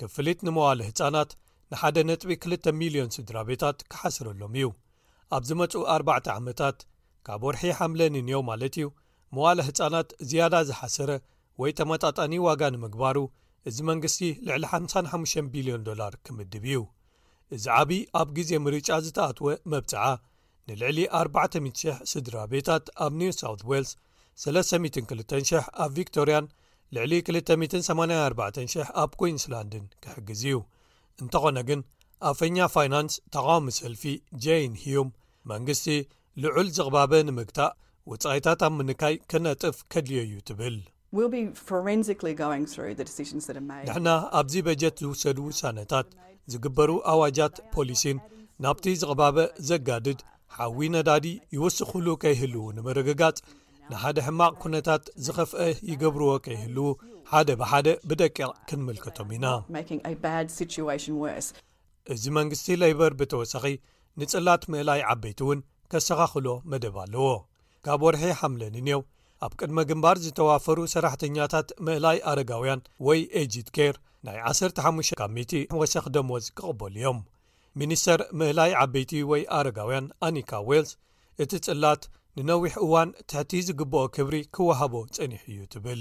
[0.00, 1.30] ክፍሊት ንመዋለ ህፃናት
[1.72, 4.66] ንሓደ ነጥቢ 2,ልዮን ስድራ ቤታት ኪሓስረሎም እዩ
[5.36, 6.76] ኣብ ዝ መጹኡ 4ዕ ዓመታት
[7.26, 8.84] ካብ ወርሒ ሓምለ ንንኤው ማለት እዩ
[9.36, 11.10] መዋላ ህጻናት ዝያዳ ዝሓስረ
[11.60, 13.16] ወይ ተመጣጣኒ ዋጋ ንምግባሩ
[13.70, 16.78] እዚ መንግስቲ ልዕሊ 55 ቢልዮን ላር ኪምድብ እዩ
[17.56, 20.04] እዚ ዓብዪ ኣብ ግዜ ምርጫ ዝተኣትወ መብጽዓ
[20.68, 23.90] ንልዕሊ 400,0000 ስድራ ቤታት ኣብ ኒው ሳውት ዌልስ
[24.44, 26.48] 32,000 ኣብ ቪክቶርያን
[26.98, 30.56] ልዕሊ 2084,000 ኣብ ኩንስላንድን ክሕግዝ እዩ
[31.24, 31.80] እንተኾነ ግን
[32.30, 34.02] ኣፈኛ ፋይናንስ ተቓዋሚ ሰልፊ
[34.44, 35.08] ጄንሂዩም
[35.52, 35.86] መንግስቲ
[36.42, 37.74] ልዑል ዝቕባበ ንምግታእ
[38.10, 40.76] ውፀይታት ኣብ ምንካይ ክነጥፍ ከድልዮ እዩ ትብል
[43.88, 44.08] ንሕና
[44.40, 46.06] ኣብዚ በጀት ዝውሰዱ ውሳነታት
[46.54, 48.18] ዝግበሩ ኣዋጃት ፖሊሲን
[48.64, 49.38] ናብቲ ዝቕባበ
[49.70, 50.20] ዘጋድድ
[50.56, 51.26] ሓዊ ነዳዲ
[51.56, 53.38] ይወስኽሉ ከይህልዉ ንምርግጋጽ
[53.92, 56.86] ንሓደ ሕማቅ ኩነታት ዝኸፍአ ይገብርዎ ከይህልዉ
[57.32, 59.46] ሓደ ብሓደ ብደቂቕ ክንምልከቶም ኢና
[62.14, 63.64] እዚ መንግስቲ ለበር ብተወሳኺ
[64.20, 65.60] ንጽላት ምእላይ ዓበይቲ እውን
[65.92, 67.28] ከሰኻኽሎ መደብ ኣለዎ
[67.86, 69.02] ካብ ወርሒ ሓምለ ኒንው
[69.46, 73.96] ኣብ ቅድሚ ግንባር ዝተዋፈሩ ሰራሕተኛታት ምእላይ ኣረጋውያን ወይ ኤጂድ ኬር
[74.28, 77.18] ናይ 15 ካሚቲ ወሰኺ ደሞዝ ክቕበሉ እዮም
[77.80, 80.92] ሚኒስተር ምእላይ ዓበይቲ ወይ ኣረጋውያን ኣኒካ ዌልስ
[81.44, 82.02] እቲ ፅላት
[82.44, 86.00] ንነዊሕ እዋን ትሕቲ ዝግብኦ ክብሪ ክወሃቦ ጸኒሕ እዩ ትብል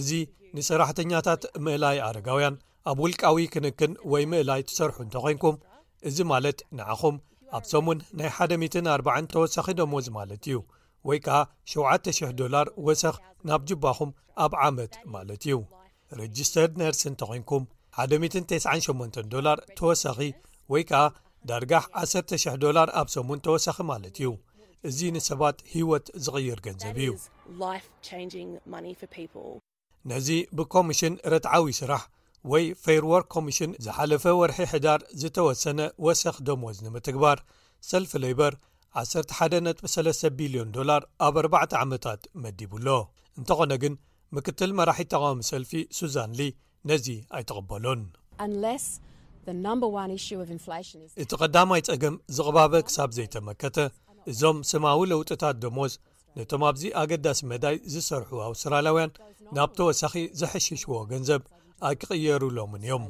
[0.00, 0.08] እዚ
[0.56, 2.56] ንሰራሕተኛታት ምእላይ ኣረጋውያን
[2.92, 5.56] ኣብ ውልቃዊ ክንክን ወይ ምእላይ ትሰርሑ እንተ ኮንኩም
[6.08, 7.16] እዚ ማለት ንዓኹም
[7.58, 10.58] ኣብ ሰሙን ናይ 140 ተወሳኺ ደሞእዚ ማለት እዩ
[11.10, 11.38] ወይ ከዓ
[11.80, 13.16] 7,00 ላር ወሰኽ
[13.50, 14.10] ናብ ጅባኹም
[14.44, 15.56] ኣብ ዓመት ማለት እዩ
[16.20, 17.64] ረጅስተር ነርስ እንተ ኮንኩም
[18.04, 20.18] 198 ላር ተወሳኺ
[20.74, 21.04] ወይ ከኣ
[21.48, 24.28] ዳርጋሕ 100 ዶላር ኣብ ሰሙን ተወሳኺ ማለት እዩ
[24.88, 27.10] እዚ ንሰባት ሂወት ዝቕይር ገንዘብ እዩ
[30.10, 30.28] ነዚ
[30.58, 32.02] ብኮሚሽን ረትዓዊ ስራሕ
[32.52, 37.38] ወይ ፌርዎርክ ኮሚሽን ዝሓለፈ ወርሒ ሕዳር ዝተወሰነ ወሰኪ ዶሞዝ ንምትግባር
[37.90, 38.52] ሰልፊ ሌበር
[38.98, 42.88] 113 ቢልዮን ዶላር ኣብ 4 ዓመታት መዲብሎ
[43.40, 43.96] እንተኾነ ግን
[44.36, 46.48] ምክትል መራሒት ተቃዋሚ ሰልፊ ሱዛን ሊ
[46.90, 47.06] ነዚ
[47.38, 48.02] ኣይተቐበሎን
[51.22, 53.76] እቲ ቐዳማይ ጸገም ዝቕባበ ክሳብ ዘይተመከተ
[54.30, 55.92] እዞም ስማዊ ለውጢታት ደሞዝ
[56.36, 59.12] ነቶም ኣብዚ ኣገዳሲ መዳይ ዝሰርሑ ኣውስትራላያውያን
[59.56, 61.42] ናብ ተወሳኺ ዘሐሽሽዎ ገንዘብ
[61.88, 63.04] ኣይክቕየሩሎምን እዮም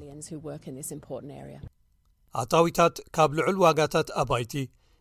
[2.42, 4.54] ኣታዊታት ካብ ልዑል ዋጋታት ኣባይቲ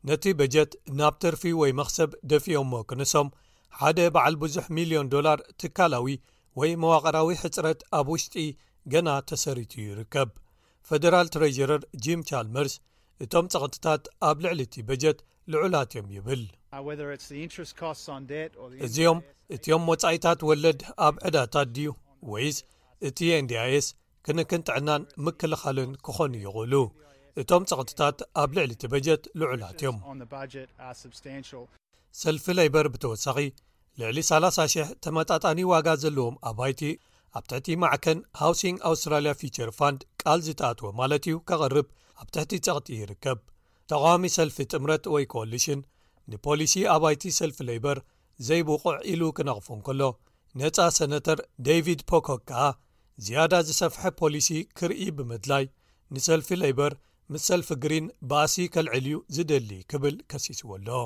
[0.10, 3.30] ነቲ በጀት ናብ ተርፊ ወይ መኽሰብ ደፊዮዎ ክንሶም
[3.80, 6.08] ሓደ በዓል ብዙሕ ሚልዮን ዶላር ትካላዊ
[6.60, 8.36] ወይ መዋቐራዊ ሕጽረት ኣብ ውሽጢ
[8.93, 10.30] ገና ተሰሪቱ ይርከብ
[10.89, 12.74] ፈደራል ትረሽረር ጂም ቻልመርስ
[13.24, 15.17] እቶም ጸቕትታት ኣብ ልዕሊ እቲ በጀት
[15.54, 16.43] ልዑላት እዮም ይብል
[16.76, 16.82] uh,
[18.86, 19.19] እዚኦም
[19.56, 21.88] እትዮም መጻኢታት ወለድ ኣብ ዕዳታት ድዩ
[22.34, 22.58] ወይስ
[23.10, 23.88] እቲ ንdይs
[24.28, 26.74] ክንክን ጥዕናን ምክልኻልን ክኾኑ ይኽእሉ
[27.41, 29.98] እቶም ጸቕቲታት ኣብ ልዕሊ እቲ በጀት ልዑላት ዮም
[32.21, 33.38] ሰልፊ ለይበር ብተወሳኺ
[34.00, 36.82] ልዕሊ 3000 ተመጣጣኒ ዋጋ ዘለዎም ኣባይቲ
[37.39, 41.88] ኣብ ትሕቲ ማዕከን ሃውስንግ ኣውስትራልያ ፊቸር ፋንድ ቃል ዝተኣትወ ማለት እዩ ከቐርብ
[42.21, 43.39] ኣብ ትሕቲ ጸቕጢ ይርከብ
[43.91, 45.82] ተቃዋሚ ሰልፊ ጥምረት ወይ ኮኣሊሽን
[46.34, 47.98] ንፖሊሲ ኣባይቲ ሰልፊ ለይበር
[48.50, 50.02] ዘይብቑዕ ኢሉ ክነቕፉ ን ከሎ
[50.60, 52.62] ነፃ ሰነተር ደቪድ ፖኮክ ከኣ
[53.26, 55.65] ዝያዳ ዝሰፍሐ ፖሊሲ ክርኢ ብምድላይ
[56.15, 56.93] ንሰልፊ ለይበር
[57.34, 61.00] ምስ ሰልፊ ግሪን በኣሲ ከልዕል እዩ ዝደሊ ክብል ከሲስዎ ኣሎ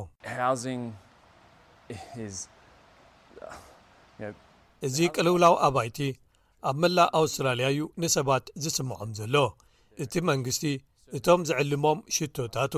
[4.88, 5.98] እዚ ቅልውላዊ ኣባይቲ
[6.70, 9.36] ኣብ መላእ ኣውስትራልያ እዩ ንሰባት ዝስምዖም ዘሎ
[10.04, 10.64] እቲ መንግስቲ
[11.18, 12.74] እቶም ዝዕልሞም ሽቶታቱ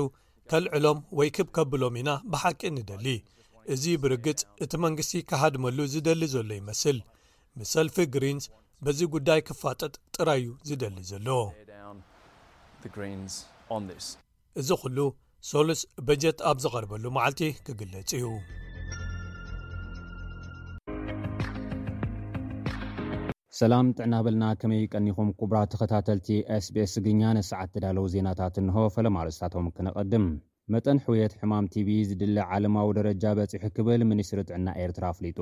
[0.50, 3.06] ከልዕሎም ወይ ክብከብሎም ኢና ብሓቂ ንደሊ
[3.74, 6.98] እዚ ብርግጽ እቲ መንግስቲ ከሃድመሉ ዝደሊ ዘሎ ይመስል
[7.58, 8.44] ምስ ሰልፊ ግሪንስ
[8.86, 11.28] በዚ ጉዳይ ክፋጠጥ ጥራይዩ ዝደሊ ዘሎ
[14.62, 14.98] እዚ ኹሉ
[15.52, 18.26] ሶሉስ በጀት ኣብ ዝቐርበሉ መዓልቲ ክግለጽ እዩ
[23.62, 26.28] ሰላም ጥዕና በልና ከመይ ቀኒኹም ቅቡራት ተኸታተልቲ
[26.64, 30.24] ስ ቤስ ግኛ ነሰዓት ትዳለዉ ዜናታት እንሆ ፈለማርስታቶም ክነቐድም
[30.74, 35.38] መጠን ሕውየት ሕማም ቲቪ ዝድሊ ዓለማዊ ደረጃ በጺሑ ክብል ሚኒስትሪ ጥዕና ኤርትራ ኣፍሊጡ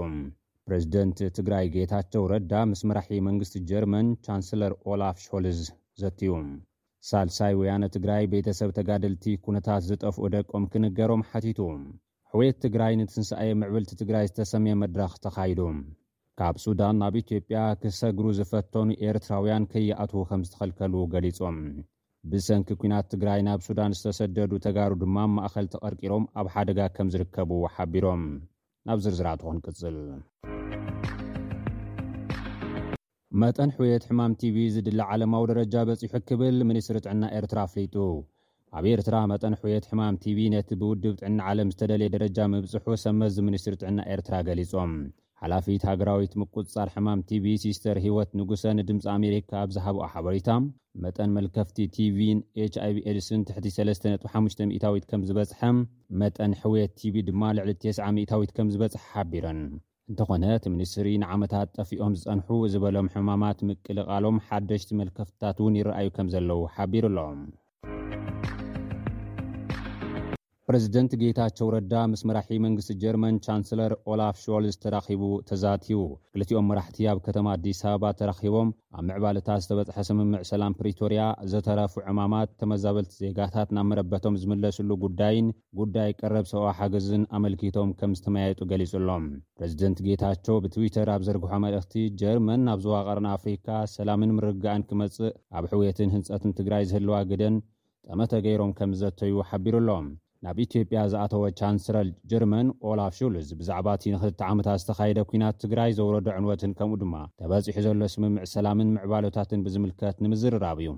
[0.67, 5.63] ፕረዚደንት ትግራይ ጌታቸው ረዳ ምስ መራሒ መንግስቲ ጀርመን ቻንሰለር ኦላፍ ሾልዝ
[6.03, 6.35] ዘትዩ
[7.13, 11.61] ሳልሳይ ውያነ ትግራይ ቤተሰብ ተጋድልቲ ኵነታት ዝጠፍኡ ደቆም ክንገሮም ሓቲቱ
[12.35, 15.63] ሕውየት ትግራይ ንትንሳኣየ ምዕብልቲ ትግራይ ዝተሰሜ መድረኽ ተኻይዱ
[16.39, 21.59] ካብ ሱዳን ናብ ኢትዮጵያ ክሰግሩ ዝፈተኑ ኤርትራውያን ከይኣትዉ ከም ዝተኸልከል ገሊፆም
[22.31, 28.23] ብሰንኪ ኩናት ትግራይ ናብ ሱዳን ዝተሰደዱ ተጋሩ ድማን ማእኸል ተቐርቂሮም ኣብ ሓደጋ ከም ዝርከብዎ ሓቢሮም
[28.89, 29.97] ናብ ዝርዝራቶ ክንቅፅል
[33.43, 37.95] መጠን ሕውየት ሕማም ቲቪ ዝድሊ ዓለማዊ ደረጃ በፂሑ ክብል ምንስትሪ ጥዕና ኤርትራ ኣፍሊጡ
[38.79, 43.75] ኣብ ኤርትራ መጠን ሕውየት ሕማም ቲቪ ነቲ ብውድብ ጥዕና ዓለም ዝተደልየ ደረጃ ምብፅሑ ሰመዚ ሚኒስትሪ
[43.83, 44.93] ጥዕና ኤርትራ ገሊፆም
[45.45, 50.51] ሓላፊት ሃገራዊት ምቁፅፃር ሕማም ቲቪ ሲስተር ሂወት ንጉሰ ንድምፂ ኣሜሪካ ኣብ ዝሃብኦ ሓበሬታ
[51.05, 52.39] መጠን መልከፍቲ ቲቪን
[52.73, 55.61] h ይv ኤዲስን 35 ሚታዊት ከም ዝበጽሐ
[56.23, 59.63] መጠን ሕውየት ቲቪ ድማ ልዕሊ 9ስ0 ሚታዊት ከም ዝበጽሐ ሓቢረን
[60.13, 66.61] እንተኾነ ቲ ምኒስትሪ ንዓመታት ጠፊኦም ዝፀንሑ ዝበሎም ሕማማት ምቅልቓሎም ሓደሽቲ መልከፍትታት እውን ይረኣዩ ከም ዘለዉ
[66.77, 67.41] ሓቢሩ ኣሎም
[70.75, 76.03] ረዚደንት ጌታቸው ረዳ ምስ መራሒ መንግስቲ ጀርመን ቻንሰለር ኦላፍ ሾልስ ተራኺቡ ተዛትው
[76.35, 81.23] ክልቲኦም መራሕቲ ኣብ ከተማ ኣዲስ ኣበባ ተራኺቦም ኣብ ምዕባልታት ዝተበፅሐ ስምምዕ ሰላም ፕሪቶርያ
[81.55, 85.49] ዘተረፉ ዕማማት ተመዛበልቲ ዜጋታት ናብ መረበቶም ዝምለሱሉ ጉዳይን
[85.81, 89.27] ጉዳይ ቀረብ ሰብ ሓገዝን ኣመልኪቶም ከም ዝተመያየጡ ገሊጹ ኣሎም
[89.59, 95.67] ፕረዚደንት ጌታቸው ብትዊተር ኣብ ዘርግሖ መልእኽቲ ጀርመን ኣብ ዞዋ ቐርን ኣፍሪካ ሰላምን ምርጋኣን ክመፅእ ኣብ
[95.73, 97.57] ሕውየትን ህንፀትን ትግራይ ዝህልዋ ግደን
[98.09, 100.09] ጠመተ ገይሮም ከም ዘተዩ ሓቢሩ ኣሎም
[100.47, 106.29] ናብ ኢትዮጵያ ዝኣተወ ቻንሰረል ጀርመን ኦላፍ ሹልዝ ብዛዕባ እቲ ን2ልተ ዓመታት ዝተኻየደ ኩናት ትግራይ ዘውረዶ
[106.37, 110.89] ዕንወትን ከምኡ ድማ ተበፂሑ ዘሎ ስምምዕ ሰላምን ምዕባሎታትን ብዝምልከት ንምዝርራብ እዩ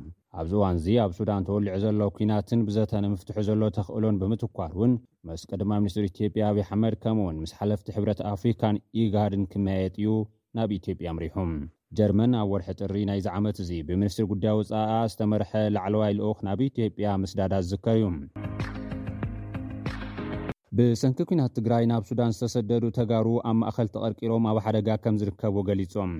[0.40, 4.92] ኣብዚ እዋን እዚ ኣብ ሱዳን ተወልዑ ዘሎ ኩናትን ብዘተንምፍትሑ ዘሎ ተኽእሎን ብምትኳር እውን
[5.30, 10.14] መስ ቀድማ ሚኒስትር ኢትዮጵያ ኣብይ ሓመድ ከምኡ ውን ምስ ሓለፍቲ ሕብረት ኣፍሪካን ኢጋድን ክመያየጥ እዩ
[10.58, 11.52] ናብ ኢትዮጵያ ምሪሑም
[11.98, 17.16] ጀርመን ኣብ ወርሒ ጥሪ ናይዚ ዓመት እዚ ብሚኒስትሪ ጉዳይ ወፃኣ ዝተመርሐ ላዕለዋይ ልኡክ ናብ ኢትዮጵያ
[17.24, 18.06] ምስዳዳ ዝዝከር እዩ
[20.78, 26.12] ብሰንኪ ኩናት ትግራይ ናብ ሱዳን ዝተሰደዱ ተጋሩ ኣብ ማእኸል ተቐርቂሮም ኣብ ሓደጋ ከም ዝርከቡ ገሊፆም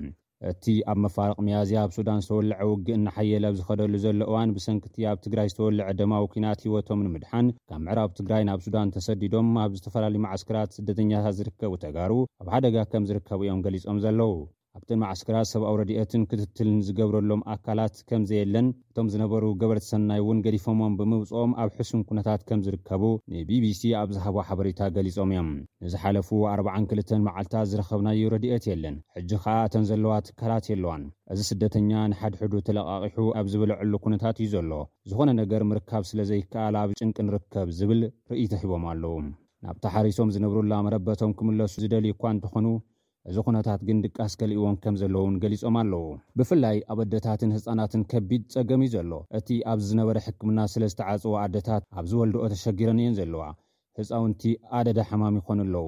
[0.51, 5.17] እቲ ኣብ መፋርቅ መያዝያ ኣብ ሱዳን ዝተወልዐ ውግእ እናሓየል ኣብ ዝኸደሉ ዘሎ እዋን ብሰንኪቲ ኣብ
[5.25, 10.75] ትግራይ ዝተወልዐ ደማዊ ኩናት ሂወቶም ንምድሓን ካብ ምዕራብ ትግራይ ናብ ሱዳን ተሰዲዶም ኣብ ዝተፈላለዩ ማዓስከራት
[10.77, 12.11] ስደተኛታት ዝርከቡ ተጋሩ
[12.43, 14.31] ኣብ ሓደጋ ከም ዝርከቡ እዮም ገሊፆም ዘለዉ
[14.77, 21.51] ኣብትን ማዓስከራት ሰብኣዊ ረድኤትን ክትትልን ዝገብረሎም ኣካላት ከምዘየለን እቶም ዝነበሩ ገበር ተሰናይ እውን ገዲፎሞም ብምብፅኦም
[21.63, 25.49] ኣብ ሕሱም ኩነታት ከም ዝርከቡ ንቢቢሲ ኣብ ዛሃቦ ሓበሬታ ገሊፆም እዮም
[25.85, 31.03] ንዝሓለፉ 42ልተ መዓልታት ዝረኸብናዩ ረድኤት የለን ሕጂ ከዓ እተን ዘለዋ ትካላት የለዋን
[31.35, 34.73] እዚ ስደተኛ ንሓድሕዱ ተለቓቂሑ ኣብ ዝበልዕሉ ኩነታት እዩ ዘሎ
[35.11, 38.01] ዝኾነ ነገር ምርካብ ስለ ዘይከኣል ኣብ ጭንቅ ንርከብ ዝብል
[38.33, 39.13] ርኢቶ ሂቦም ኣለዉ
[39.67, 42.67] ናብቲሓሪሶም ዝነብሩላ መረበቶም ክምለሱ ዝደልዩ እኳ እንትኾኑ
[43.29, 45.99] እዚ ኩነታት ግን ድቃስ ገሊእዎም ከም ዘለ ውን ገሊፆም ኣለዉ
[46.37, 51.83] ብፍላይ ኣበ ኣደታትን ህፃናትን ከቢድ ጸገም እዩ ዘሎ እቲ ኣብ ዝነበረ ሕክምና ስለ ዝተዓፅዎ ኣደታት
[51.97, 53.43] ኣብ ዝወልድኦ ተሸጊረን እየን ዘለዋ
[53.99, 54.41] ህፃውንቲ
[54.79, 55.85] ኣደዳ ሕማም ይኮኑ ኣለዉ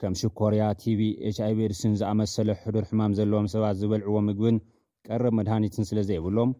[0.00, 1.00] ከምሽ ኮርያ ቲቪ
[1.34, 4.58] h ይv ድስን ዝኣመሰለ ሕዱር ሕማም ዘለዎም ሰባት ዝበልዕዎ ምግብን
[5.08, 6.52] ቀረብ መድሃኒትን ስለ ዘይብሎም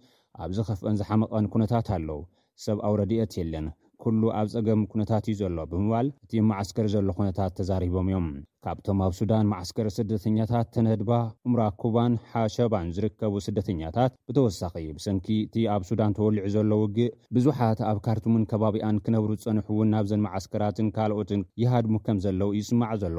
[0.42, 2.20] ኣብ ዝኸፍአን ዝሓመቐን ኩነታት ኣለው
[2.66, 3.68] ሰብ ኣውረድአት የለን
[4.02, 8.26] ኩሉ ኣብ ፀገም ኩነታት እዩ ዘሎ ብምባል እቲ መዓስከር ዘሎ ኩነታት ተዛሪቦም እዮም
[8.64, 11.10] ካብቶም ኣብ ሱዳን ማዓስከረ ስደተኛታት ተነድባ
[11.46, 18.00] እሙራ ኩባን ሓሸባን ዝርከቡ ስደተኛታት ብተወሳኺ ብሰንኪ እቲ ኣብ ሱዳን ተወልዑ ዘሎ ውግእ ብዙሓት ኣብ
[18.06, 23.18] ካርቱምን ከባቢኣን ክነብሩ ዝፀንሕ እውን ናብዘን ማዓስከራትን ካልኦትን ይሃድሙ ከም ዘለው ይስማዕ ዘሎ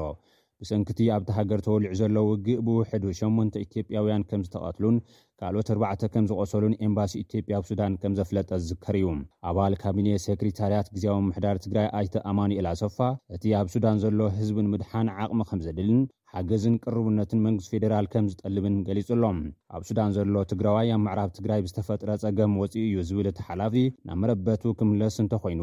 [0.62, 4.96] ብሰንኪቲ ኣብቲ ሃገር ተወሉዑ ዘሎ ውግእ ብውሕዱ 8ን ኢትዮጵያውያን ከም ዝተቐትሉን
[5.40, 9.06] ካልኦት 4 ከም ዝቖሰሉን ኤምባሲ ኢትዮጵያ ኣብ ሱዳን ከም ዘፍለጠ ዝዝከር እዩ
[9.50, 12.98] ኣባል ካቢነ ሴክሬታርያት ግዜዊ ምሕዳር ትግራይ ኣይተ ኣማኒኤል ኣሰፋ
[13.36, 16.02] እቲ ኣብ ሱዳን ዘሎ ህዝብን ምድሓን ዓቕሚ ከም ዘድልን
[16.34, 19.38] ሓገዝን ቅርብነትን መንግስቲ ፌደራል ከም ዝጠልብን ገሊጹ ኣሎም
[19.76, 23.74] ኣብ ሱዳን ዘሎ ትግራዋይ ኣብ ምዕራብ ትግራይ ብዝተፈጥረ ጸገም ወፂኡ እዩ ዝብል እቲ ሓላፊ
[24.10, 25.62] ናብመረበቱ ክምለስ እንተኾይኑ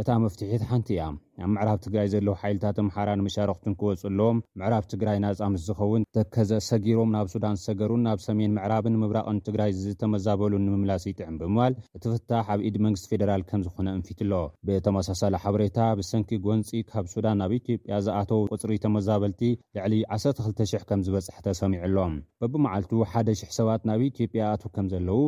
[0.00, 1.04] እታ መፍትሒት ሓንቲ እያ
[1.44, 7.28] ኣብ ምዕራብ ትግራይ ዘለዉ ሓይልታት ኣምሓራ ንመሻርክቱን ክበፅሎም ምዕራብ ትግራይ ናፃምስ ዝኸውን ተከዘ ሰጊሮም ናብ
[7.34, 12.76] ሱዳን ሰገሩን ናብ ሰሜን ምዕራብን ምብራቕን ትግራይ ዝተመዛበሉ ንምምላስ ይጥዕም ብምባል እት ፍታሕ ኣብ ኢድ
[12.86, 14.32] መንግስቲ ፌደራል ከም ዝኾነ እንፊትኣሎ
[14.68, 19.42] ብተመሳሳለ ሓበሬታ ብሰንኪ ጎንፂ ካብ ሱዳን ናብ ኢትጵያ ዝኣተዉ ቁፅሪ ተመዛበልቲ
[19.78, 25.22] ልዕሊ 1200 ከም ዝበፅሕ ተሰሚዑሎም በብመዓልቱ ሓደ 00 ሰባት ናብ ኢትዮጵያ ኣት ከም ዘለው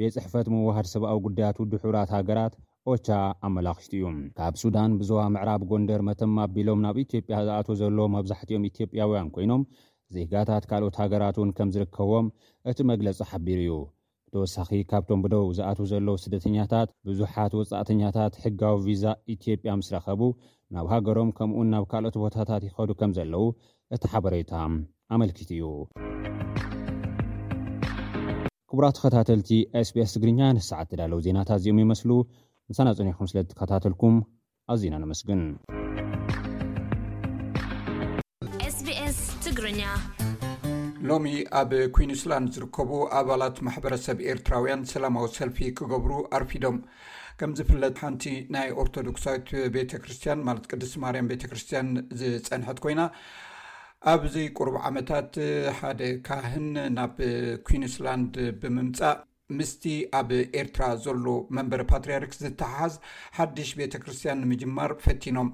[0.00, 2.54] ቤት ፅሕፈት ምውሃድ ሰብኣዊ ጉዳያት ድሑራት ሃገራት
[2.88, 3.08] ሆቻ
[3.46, 4.02] ኣመላኪት እዩ
[4.38, 9.62] ካብ ሱዳን ብዞባ ምዕራብ ጎንደር መተማ ኣቢሎም ናብ ኢትዮጵያ ዝኣት ዘለዎ መብዛሕቲኦም ኢትዮጵያውያን ኮይኖም
[10.16, 12.26] ዚጋታት ካልኦት ሃገራት እውን ከም ዝርከብዎም
[12.72, 13.72] እቲ መግለፂ ሓቢሩ እዩ
[14.28, 19.04] ብተወሳኺ ካብቶም ብደዉ ዝኣትዉ ዘለዉ ስደተኛታት ብዙሓት ወፃእተኛታት ሕጋዊ ቪዛ
[19.36, 20.20] ኢትዮጵያ ምስ ረኸቡ
[20.76, 23.46] ናብ ሃገሮም ከምኡን ናብ ካልኦት ቦታታት ይኸዱ ከም ዘለው
[23.98, 24.52] እቲ ሓበሬታ
[25.16, 25.64] ኣመልኪት እዩ
[28.70, 29.48] ክቡራት ተከታተልቲ
[29.88, 32.10] sቢs ትግርኛ ነስሰዓት ትዳለዉ ዜናታት እዚኦም ይመስሉ
[32.70, 34.14] ንሳናፀኒኹምስለ ትከታተልኩም
[34.72, 35.42] ኣና ነመስግን
[38.68, 39.82] ኤስቢኤስ ትግርኛ
[41.08, 41.26] ሎሚ
[41.60, 46.78] ኣብ ኩዊንስላንድ ዝርከቡ ኣባላት ማሕበረሰብ ኤርትራውያን ሰላማዊ ሰልፊ ክገብሩ ኣርፊዶም
[47.40, 48.24] ከም ዝፍለጥ ሓንቲ
[48.56, 51.88] ናይ ኦርቶዶክሳዊት ቤተ ክርስትያን ማለት ቅዱስ ማርያም ቤተክርስትያን
[52.22, 53.02] ዝፀንሐት ኮይና
[54.14, 55.32] ኣብዘይ ቁርብ ዓመታት
[55.78, 57.14] ሓደ ካህን ናብ
[57.68, 59.16] ኩዊንስላንድ ብምምፃእ
[59.58, 59.82] ምስቲ
[60.18, 60.30] ኣብ
[60.60, 62.94] ኤርትራ ዘሎ መንበሪ ፓትርያርክ ዝተሓሓዝ
[63.36, 65.48] ሓድሽ ቤተ ክርስትያን ምጅማር ፈቲኖም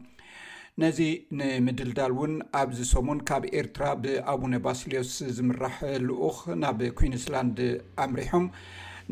[0.83, 1.01] ነዚ
[1.39, 5.77] ንምድልዳል እውን ኣብዚ ሰሙን ካብ ኤርትራ ብኣቡነ ባስሌዮስ ዝምራሕ
[6.07, 7.59] ልኡኽ ናብ ኩንስላንድ
[8.05, 8.47] ኣምሪሖም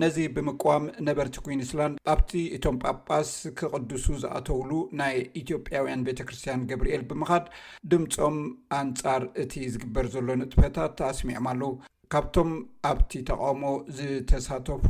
[0.01, 4.71] ነዚ ብምቋም ነበርቲ ኩንስላንድ ኣብቲ እቶም ጳጳስ ክቕድሱ ዝኣተውሉ
[5.03, 7.47] ናይ ኢትዮጵያውያን ቤተ ክርስትያን ገብርኤል ብምካድ
[7.93, 8.39] ድምፆም
[8.81, 11.73] ኣንፃር እቲ ዝግበር ዘሎ ንጥፈታት ኣስሚዑም ኣለው
[12.13, 12.51] ካብቶም
[12.91, 13.63] ኣብቲ ተቃሞ
[13.99, 14.87] ዝተሳተፉ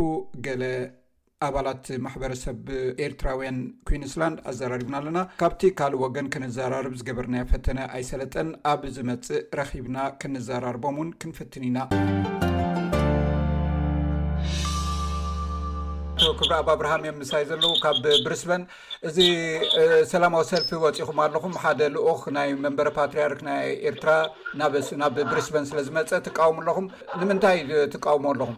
[0.47, 0.63] ገለ
[1.47, 2.59] ኣባላት ማሕበረሰብ
[3.07, 3.59] ኤርትራውያን
[3.91, 11.11] ኩንስላንድ ኣዘራሪብና ኣለና ካብቲ ካልእ ወገን ክንዘራርብ ዝገበርና ፈተነ ኣይሰለጠን ኣብ ዝመፅእ ረኺብና ክንዘራርቦም ውን
[11.23, 11.79] ክንፍትን ኢና
[16.39, 18.63] ክብሪኣብ ኣብርሃም እዮም ምሳይ ዘለዉ ካብ ብሪስበን
[19.09, 19.17] እዚ
[20.13, 24.11] ሰላማዊ ሰልፊ ወፂኢኹም ኣለኹም ሓደ ልኡኽ ናይ መንበረ ፓትርያርክ ናይ ኤርትራ
[25.01, 26.87] ናብ ብሪስበን ስለ ዝመፀ ትቃውሙ ኣለኹም
[27.21, 27.59] ንምንታይ
[27.95, 28.57] ትቃውሞ ኣለኹም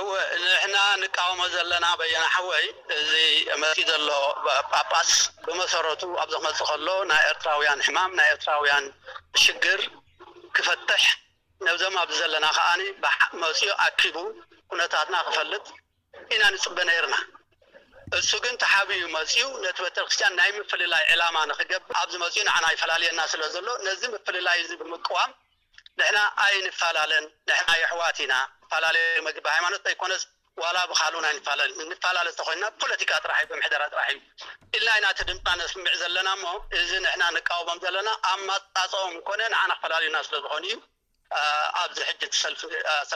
[0.00, 0.10] እወ
[0.44, 2.66] ንሕና ንቃወሞ ዘለና በየናሓወይ
[2.98, 3.12] እዚ
[3.62, 4.08] መፅኡ ዘሎ
[4.72, 5.10] ጳጳስ
[5.46, 8.86] ብመሰረቱ ኣብዚ ክመፅእ ከሎ ናይ ኤርትራውያን ሕማም ናይ ኤርትራውያን
[9.44, 9.82] ሽግር
[10.58, 11.04] ክፈተሕ
[11.66, 12.82] ነብዞም ኣብዚ ዘለና ከዓኒ
[13.44, 14.16] መፅኡ ኣኪቡ
[14.72, 15.64] ኩነታትና ክፈልጥ
[16.34, 17.16] ኢና ንፅበ ነይርና
[18.18, 23.42] እሱ ግን ተሓብብ መፅኡ ነቲ ቤተክርስትያን ናይ ምፍለላይ ዕላማ ንክገብ ኣብዚ መፅዩ ንዓና ይፈላለየና ስለ
[23.54, 25.30] ዘሎ ነዚ ምፍለላይ እዚ ብምቀዋም
[25.98, 28.34] ንሕና ኣይንፈላለን ንሕና የኣሕዋት ኢና
[28.72, 30.24] ፈላለ መግቢ ሃይማኖት ኣይኮነስ
[30.62, 31.34] ዋላ ብካልኡን ይ
[31.94, 34.16] ንፈላለ ዝተኮይንና ፖለቲካ ጥራሒ ብምሕዳራ ጥራሒ
[34.78, 36.46] ኢና ይናቲ ድማ ነስምዕ ዘለና ሞ
[36.78, 40.76] እዚ ንሕና ንቃወቦም ዘለና ኣብ መፃፀኦም ኮነ ንዓና ክፈላለዩና ስለዝኮኑ እዩ
[41.80, 42.22] ኣብዚ ሕጅ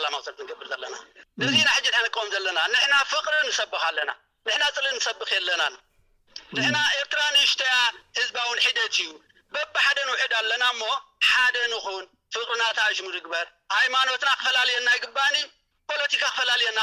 [0.05, 0.94] ላዊሰል ንገብር ዘለና
[1.44, 4.11] እዚ ና ሕጅ ቀኦም ዘለና ንሕና ፍቅሪ ንሰብኽ ኣለና
[4.46, 5.62] ንሕና ፅሊን እንሰብኽ የለና
[6.57, 7.72] ንሕና ኤርትራ ንሽትያ
[8.18, 9.11] ህዝባእውን ሒደት እዩ
[9.55, 10.83] በብሓደ ንውሑድ ኣለና እሞ
[11.31, 12.03] ሓደ ንኹን
[12.35, 13.46] ፍቅሪናታኣሽ ሙድግበር
[13.79, 15.37] ሃይማኖትና ክፈላለየና ይግባእኒ
[15.90, 16.81] ፖለቲካ ክፈላለየና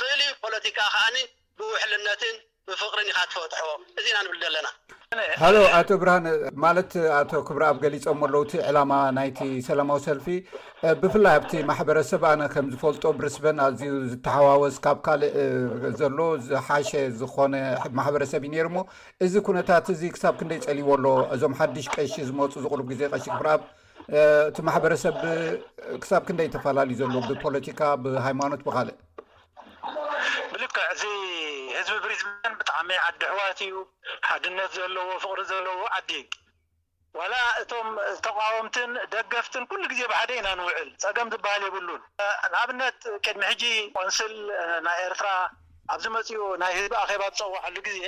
[0.00, 1.16] ክእል ዩ ፖለቲካ ከዓኒ
[1.58, 2.36] ብውሕልነትን
[2.70, 3.68] ብፍቅሪካ ትፈወትሕዎ
[4.00, 6.24] እዚና ንብል ዘለናሃሎ ኣቶ ብርሃን
[6.64, 10.26] ማለት ኣቶ ክብርኣብ ገሊፆም ኣለውቲ ዕላማ ናይቲ ሰላማዊ ሰልፊ
[11.00, 15.32] ብፍላይ ኣብቲ ማሕበረሰብ ኣነ ከም ዝፈልጦ ብርስበን ኣዝዩ ዝተሓዋወዝ ካብ ካልእ
[16.00, 16.18] ዘሎ
[16.50, 16.90] ዝሓሸ
[17.22, 17.54] ዝኮነ
[18.00, 18.78] ማሕበረሰብ እዩ ነሩእሞ
[19.26, 23.54] እዚ ኩነታት እዚ ክሳብ ክንደይ ፀሊይዎ ሎ እዞም ሓድሽ ቀሺ ዝመፁ ዝቅር ግዜ ቀሺ ክብርኣ
[24.50, 25.16] እቲ ማሕበረሰብ
[26.04, 28.96] ክሳብ ክንደይ ተፈላለዩ ዘሎ ብፖለቲካ ብሃይማኖት ብካልእዕ
[31.82, 33.72] ህዝብ ብሪዝበን ብጣዕሚ ዓዲ ኣሕዋት እዩ
[34.28, 36.10] ሓድነት ዘለዎ ፍቅሪ ዘለዎ ዓዲ
[37.18, 37.88] ዋላ እቶም
[38.26, 42.02] ተቃወምትን ደገፍትን ኩሉ ግዜ ብሓደ ኢና ንውዕል ፀገም ዝበሃል የብሉን
[42.52, 43.64] ንኣብነት ቅድሚ ሕጂ
[43.96, 44.34] ኮንስል
[44.86, 45.28] ናይ ኤርትራ
[45.94, 47.98] ኣብዝ መፅኡ ናይ ህዝቢ ኣኼባ ዝፀዋዓሉ ግዜ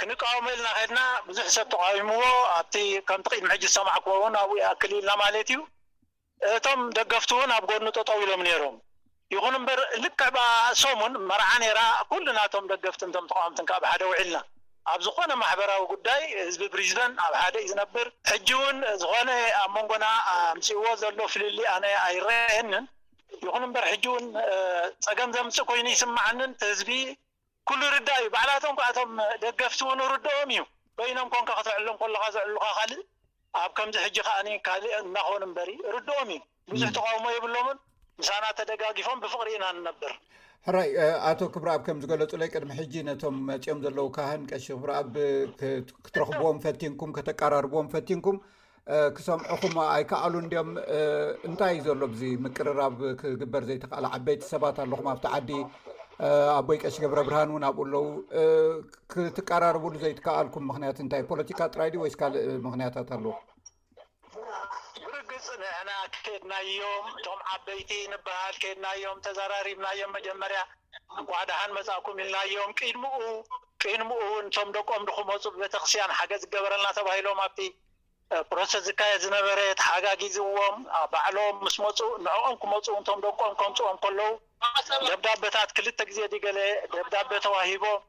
[0.00, 2.22] ክንቃወመ ኢልናከድና ብዙሕ ሰብ ተቃዊምዎ
[2.58, 2.74] ኣቲ
[3.10, 5.58] ከምቲ ቅድሚ ሕጂ ዝሰማዕ ክውን ኣብይ ኣክል ኢልና ማለት እዩ
[6.56, 8.76] እቶም ደገፍቲ እውን ኣብ ጎኑ ተጠው ኢሎም ነይሮም
[9.34, 10.38] ይኹን እምበር ልክዕባ
[10.82, 14.38] ሶሙን መርዓ ነይራ ኩሉ ናቶም ደገፍቲንቶም ተቃዋምትን ካብ ሓደ ውዒልና
[14.92, 19.30] ኣብ ዝኮነ ማሕበራዊ ጉዳይ ህዝቢ ፕሪዝደን ኣብ ሓደ እዩ ዝነብር ሕጂ እውን ዝኮነ
[19.62, 20.06] ኣብ መንጎና
[20.58, 22.86] ምፅእዎ ዘሎ ፍልሊ ኣነ ኣይረእንን
[23.44, 24.24] ይኹን እምበር ሕጂ እውን
[25.06, 26.90] ፀገም ዘምፅእ ኮይኑ ይስማዓኒን ህዝቢ
[27.70, 29.12] ኩሉ ርዳ እዩ ባዕላቶም ከኣቶም
[29.44, 30.62] ደገፍቲ እውን እርድኦም እዩ
[31.02, 33.02] ወይኖም ኮንካ ክተዕሎም ኮለካ ዘዕሉካ ካልእ
[33.62, 36.40] ኣብ ከምዚ ሕጂ ከዓኒ ካልእ እናኸን እበሪ ርድኦም እዩ
[36.72, 37.78] ብዙሕ ተቃውሞ ይብሎምን
[38.20, 40.10] ምሳና ተደጋጊፎም ብፍቅሪ ኢና ንነብር
[40.66, 40.88] ሕራይ
[41.28, 45.14] ኣቶ ክብሪኣብ ከም ዝገለፁ ሎይ ቅድሚ ሕጂ ነቶም መፂኦም ዘለው ካህን ቀሺ ክብራኣብ
[46.06, 48.36] ክትረክብዎም ፈቲንኩም ከተቀራርብዎም ፈቲንኩም
[49.18, 50.70] ክሰምዑኹም ኣይከኣሉ ድኦም
[51.50, 55.50] እንታይ ዘሎ ዚ ምቅርራብ ክግበር ዘይተካኣል ዓበይቲ ሰባት ኣለኹም ኣብቲ ዓዲ
[56.58, 58.06] ኣቦይ ቀሺ ገብረ ብርሃን እውን ኣብኡኣለው
[59.14, 63.34] ክትቀራርብሉ ዘይትከኣልኩም ምክንያት እንታይ ፖለቲካ ጥራይ ድ ወይስ ካልእ ምክንያታት ኣለዎ
[65.40, 70.60] ኣፅንዕና ከይድናዮም እቶም ዓበይቲ ንበሃል ከይድናዮም ተዘራሪብናዮም መጀመርያ
[71.30, 73.14] ጓዳሃን መፅእኩም ኢልናዮም ድምኡ
[73.84, 77.60] ቂድምኡውን እቶም ደቆም ንክመፁ ብቤተክርስትያን ሓገዝ ዝገበረልና ተባሂሎም ኣብቲ
[78.52, 80.76] ፕሮሴስ ዝካየድ ዝነበረ ተሓጋጊዝዎም
[81.12, 84.30] ባዕሎም ምስ መፁእ ንዕኦም ክመፁ እቶም ደቆም ከምፅኦም ከለዉ
[85.08, 86.58] ደብዳቤታት ክልተ ግዜ ዲ ገለ
[86.96, 88.00] ደብዳቤ ተዋሂቦም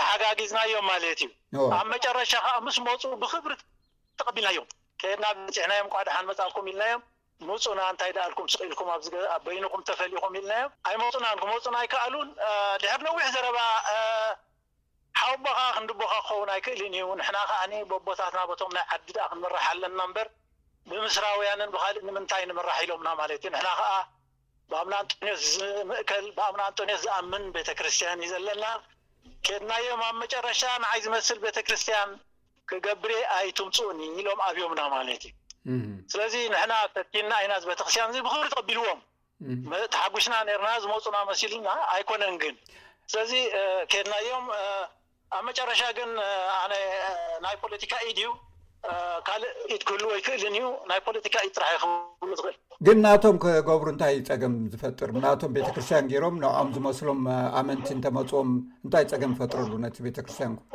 [0.00, 3.54] ተሓጋጊዝናዮም ማለት እዩ ኣብ መጨረሻ ከዓ ምስ መፁ ብክብሪ
[4.20, 4.66] ተቐቢልናዮም
[5.02, 7.00] ከድና ፅሕናዮም ቋድሓ ንመፅፍኩም ኢልናዮም
[7.48, 12.28] መፁና እንታይ ዳኣልኩም ስኢልኩም ኣዚበይንኩም ተፈሊእኹም ኢልናዮም ኣይመፁናን ክመፁን ኣይከኣሉን
[12.82, 13.58] ድሕር ነዊሕ ዘረባ
[15.20, 17.58] ሓወቦካ ክንድቦካ ክኸውን ኣይክእልን እዩ ንሕና ከዓ
[17.90, 20.28] በቦታትና ቦቶም ናይ ዓዲ ድኣ ክንምራሕ ኣለና እበር
[20.90, 23.90] ብምስራውያንን ብካሊእ ንምንታይ ንምራሕ ኢሎምና ማለት እዩ ንሕና ከዓ
[24.70, 28.64] ብኣብና ኣንጦኒስ ዝምእል ብኣብ ኣንቶኒዎስ ዝኣምን ቤተክርስቲያን እዩ ዘለና
[29.48, 32.12] ከድናዮም ኣብ መጨረሻ ንዓይ ዝመስል ቤተክርስትያን
[32.70, 35.34] ክገብረ ኣይትምፁኡኒ ኢሎም ኣብዮምና ማለት እዩ
[36.12, 39.00] ስለዚ ንሕና ተቲና ና ቤተክርስትያን እዚ ብክብሪ ትቀቢልዎም
[39.94, 42.56] ተሓጉስና ነርና ዝመፁና መሲልና ኣይኮነን ግን
[43.12, 43.32] ስለዚ
[43.92, 44.46] ኬድና እዚኦም
[45.36, 46.10] ኣብ መጨረሻ ግን
[46.70, 46.74] ነ
[47.44, 48.30] ናይ ፖለቲካ ኢድ እዩ
[49.26, 54.54] ካልእ ኢትክህል ወይክእልን እዩ ናይ ፖለቲካ ኢ ራሕ ይክብሉ ትኽእል ግን ናቶም ክገብሩ እንታይ ፀገም
[54.72, 57.20] ዝፈጥር ናቶም ቤተክርስትያን ገይሮም ንኦም ዝመስሎም
[57.60, 58.50] ኣመንቲ እንተመፅዎም
[58.84, 60.68] እንታይ ፀገም ዝፈጥረሉ ነቲ ቤተክርስትያን ኩ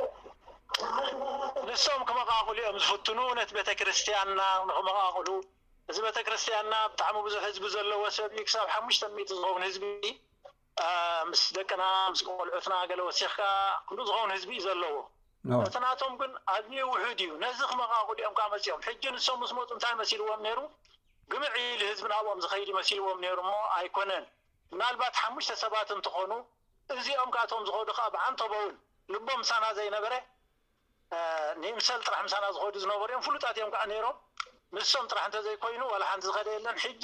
[1.78, 5.28] ንሶኦም ክመቃቁሉ እኦም ዝፍትኑ ነቲ ቤተ ክርስቲያንና ንክመቓቅሉ
[5.92, 9.84] እዚ ቤተ ክርስትያንና ብጣዕሚ ብዙሕ ህዝቢ ዘለዎ ሰብእዩ ክሳብ ሓሙሽተ ሚት ዝኸውን ህዝቢ
[11.30, 13.52] ምስ ደቅና ምስ ቆልዑትና ገለ ወሲኽከዓ
[13.90, 14.96] ክሉእ ዝኸውን ህዝቢ እዩ ዘለዎ
[15.68, 19.94] እቲ ናቶም ግን ኣድን ውሑድ እዩ ነዚ ክመቓቁሉ ኦምከዓ መፅኦም ሕጂ ንስም ምስ መፁ እንታይ
[20.02, 20.60] መሲልዎም ነይሩ
[21.34, 24.26] ግምዒል ህዝቢ ናብኦም ዝኸይድ ይመሲልዎም ነይሩ እሞ ኣይኮነን
[24.74, 26.32] ምናልባት ሓሙሽተ ሰባት እንትኾኑ
[26.98, 28.74] እዚኦም ከ ቶም ዝኸዱ ከዓ ብዓንተቦውን
[29.14, 30.14] ልቦም ሳና ዘይነበረ
[31.62, 34.18] ንምሰል ጥራሕ ምሳና ዝኮዱ ዝነበሩእዮም ፍሉጣት እዮም ከዓ ነይሮም
[34.76, 37.04] ንሶም ጥራሕ እንተ ዘይኮይኑ ዋላ ሓንቲ ዝኸደ የለን ሕጂ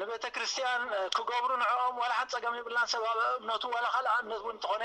[0.00, 0.82] ንቤተክርስቲያን
[1.16, 4.82] ክገብሩ ንኦም ዋላ ሓንቲ ፀገም የብልናን ሰብእነቱ ዋላ ካል እነት እንትኮነ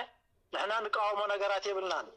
[0.55, 2.09] ንሕና ንቃወሞ ነገራት የብልናን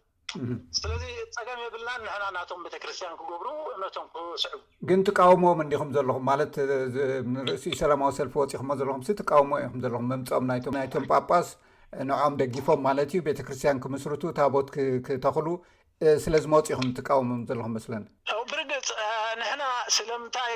[0.81, 1.05] ስለዚ
[1.37, 6.55] ፀገም የብልናን ንና ናቶም ቤተክርስቲያን ክገብሩ ውእምነቶም ክስዑቡ ግን ትቃውሞዎም እንዲኹም ዘለኹም ማለት
[7.37, 10.79] ንርእሲኡ ሰላማዊ ሰልፊ ወፂኢኹ ዘለኹም ትቃውሞ ኢኹምዘለኹም መምፅኦም ናይቶም
[11.13, 11.51] ጳጳስ
[12.09, 14.69] ንዖም ደጊፎም ማለት እዩ ቤተክርስትያን ክምስርቱ እታ ቦት
[15.07, 15.49] ክተኽሉ
[16.25, 18.89] ስለዝመፂኢኹም ትቃወሞም ዘለኩም መስለኒብርግፅ
[19.41, 19.65] ንሕና
[19.97, 20.55] ስለምንታይ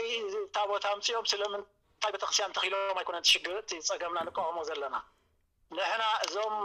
[0.56, 3.56] ታቦት ኣምፅኦም ስለምንታይ ቤተክርስትያን ተኽሎም ኣይኮነ ትሽግር
[3.90, 4.96] ፀገምና ንቃወሞ ዘለና
[5.78, 6.56] ንሕና እዞም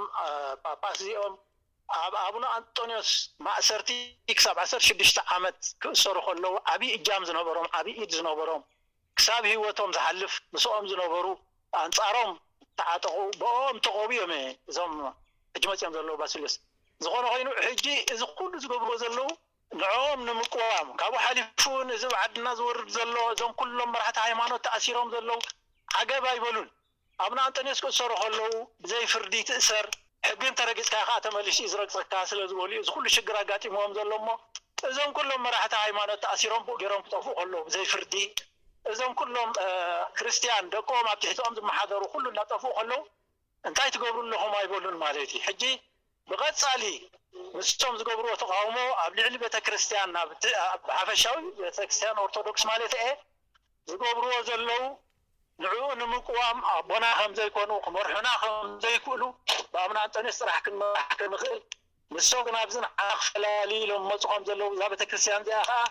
[0.65, 1.33] ጳጳስእዚኦም
[2.01, 3.11] ኣብ ኣቡነ ኣንጦኒዎስ
[3.45, 3.91] ማእሰርቲ
[4.39, 8.61] ክሳብ ዓሰርተሽድሽተ ዓመት ክእሰሩ ከለዉ ዓብይዪ እጃም ዝነበሮም ዓብይዪ ኢድ ዝነበሮም
[9.19, 11.25] ክሳብ ሂወቶም ዝሓልፍ ንስኦም ዝነበሩ
[11.85, 12.31] ኣንፃሮም
[12.93, 13.13] ዓጠቁ
[13.63, 14.91] ኦም ተቆብ እዮም እ እዞም
[15.53, 16.53] ሕጂ መፅኦም ዘለዉ ባሲሉስ
[17.03, 19.27] ዝኮነ ኮይኑ ሕጂ እዚ ኩሉ ዝገብሎ ዘለዉ
[19.79, 25.39] ንኦም ንምቀም ካብኡ ሓሊፉን እዚ ብዓድና ዝወርድ ዘሎ እዞም ኩሎም መራሕቲ ሃይማኖት ተኣሲሮም ዘለዉ
[25.97, 26.67] ሃገብ ኣይበሉን
[27.23, 28.51] ኣብና ኣንተኔስኮ ዝሰሩ ከለዉ
[28.83, 29.85] ብዘይ ፍርዲ ትእሰር
[30.27, 34.27] ሕግን ተረጊፅካ ከዓ ተመሊሲኡ ዝረግፅካ ስለ ዝበሉ ዩ እዚ ኩሉ ሽግር ኣጋጢሞዎም ዘሎ እሞ
[34.89, 38.13] እዞም ኩሎም መራሕቲ ሃይማኖት ተኣሲሮም ብ ገይሮም ክጠፍኡ ከለዉ ብዘይ ፍርዲ
[38.91, 39.49] እዞም ኩሎም
[40.17, 42.99] ክርስትያን ደቅኦም ኣብ ትሒትኦም ዝመሓገሩ ኩሉ እናጠፍኡ ከለዉ
[43.67, 45.63] እንታይ ትገብሩ ኣለኩም ኣይበሉን ማለት እዩ ሕጂ
[46.29, 46.83] ብቐጻሊ
[47.57, 50.33] ንቶም ዝገብርዎ ተቃውሞ ኣብ ልዕሊ ቤተክርስትያን ብ
[50.99, 53.07] ሓፈሻዊ ቤተክርስትያን ኦርቶዶክስ ማለት እአ
[53.91, 54.81] ዝገብርዎ ዘለዉ
[55.63, 59.21] ንዕኡ ንምቁዋም ኣቦና ከም ዘይኮኑ ክመርሑና ከምዘይክእሉ
[59.73, 61.57] ብኣብና እንጠኔት ስራሕ ክራ ክንክእል
[62.15, 62.19] ንም
[62.55, 65.81] ንብዚንዓ ክፈላለዩኢሎም መፁ ከም ዘለዉ እዛ ቤተክርስትያን እዚኣ ከዓ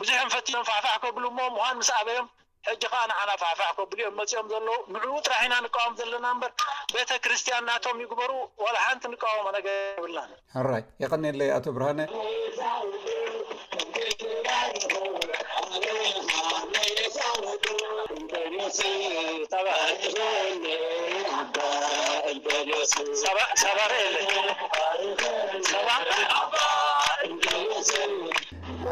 [0.00, 2.26] ብዙሕ ንፈትሎም ፋፋዕ ከብሉ እሞ ምኳን ምስ ኣበዮም
[2.68, 4.62] ሕጂ ከዓ ንዓና ፍዕፍዕ ከብሉ ኦም መፅኦም ዘለዉ
[4.94, 6.52] ንዕው ጥራሒና ንቃወም ዘለና እምበር
[6.94, 8.30] ቤተክርስቲያን እናቶም ይግበሩ
[8.64, 9.68] ዋላ ሓንቲ ንቃወሞ ነገ
[9.98, 10.26] ይብላ
[10.68, 11.92] ራይ ቀኒይ ኣቶ ብርሃ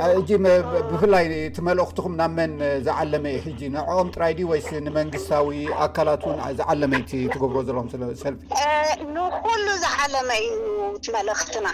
[0.04, 0.38] እ
[0.90, 1.24] ብፍላይ
[1.56, 2.52] ትመልእክትኩም ናብ መን
[2.86, 5.48] ዝዓለመ እዩ ሕጂ ንዕኦም ጥራይዲ ወይስ ንመንግስታዊ
[5.84, 7.88] ኣካላት ን ዝዓለመዩ ትገብሮ ዘለኩም
[8.22, 8.24] ሰ
[9.16, 10.54] ንኩሉ ዝዓለመ እዩ
[11.04, 11.66] ትመልእክትና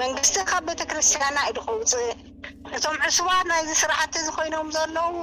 [0.00, 2.10] መንግስቲ ካብ ቤተክርስትያና ኢሉ ክውፅእ
[2.76, 5.14] እቶም እሱባት ናይዚ ስርዓቲ ዝኮይኖም ዘለዉ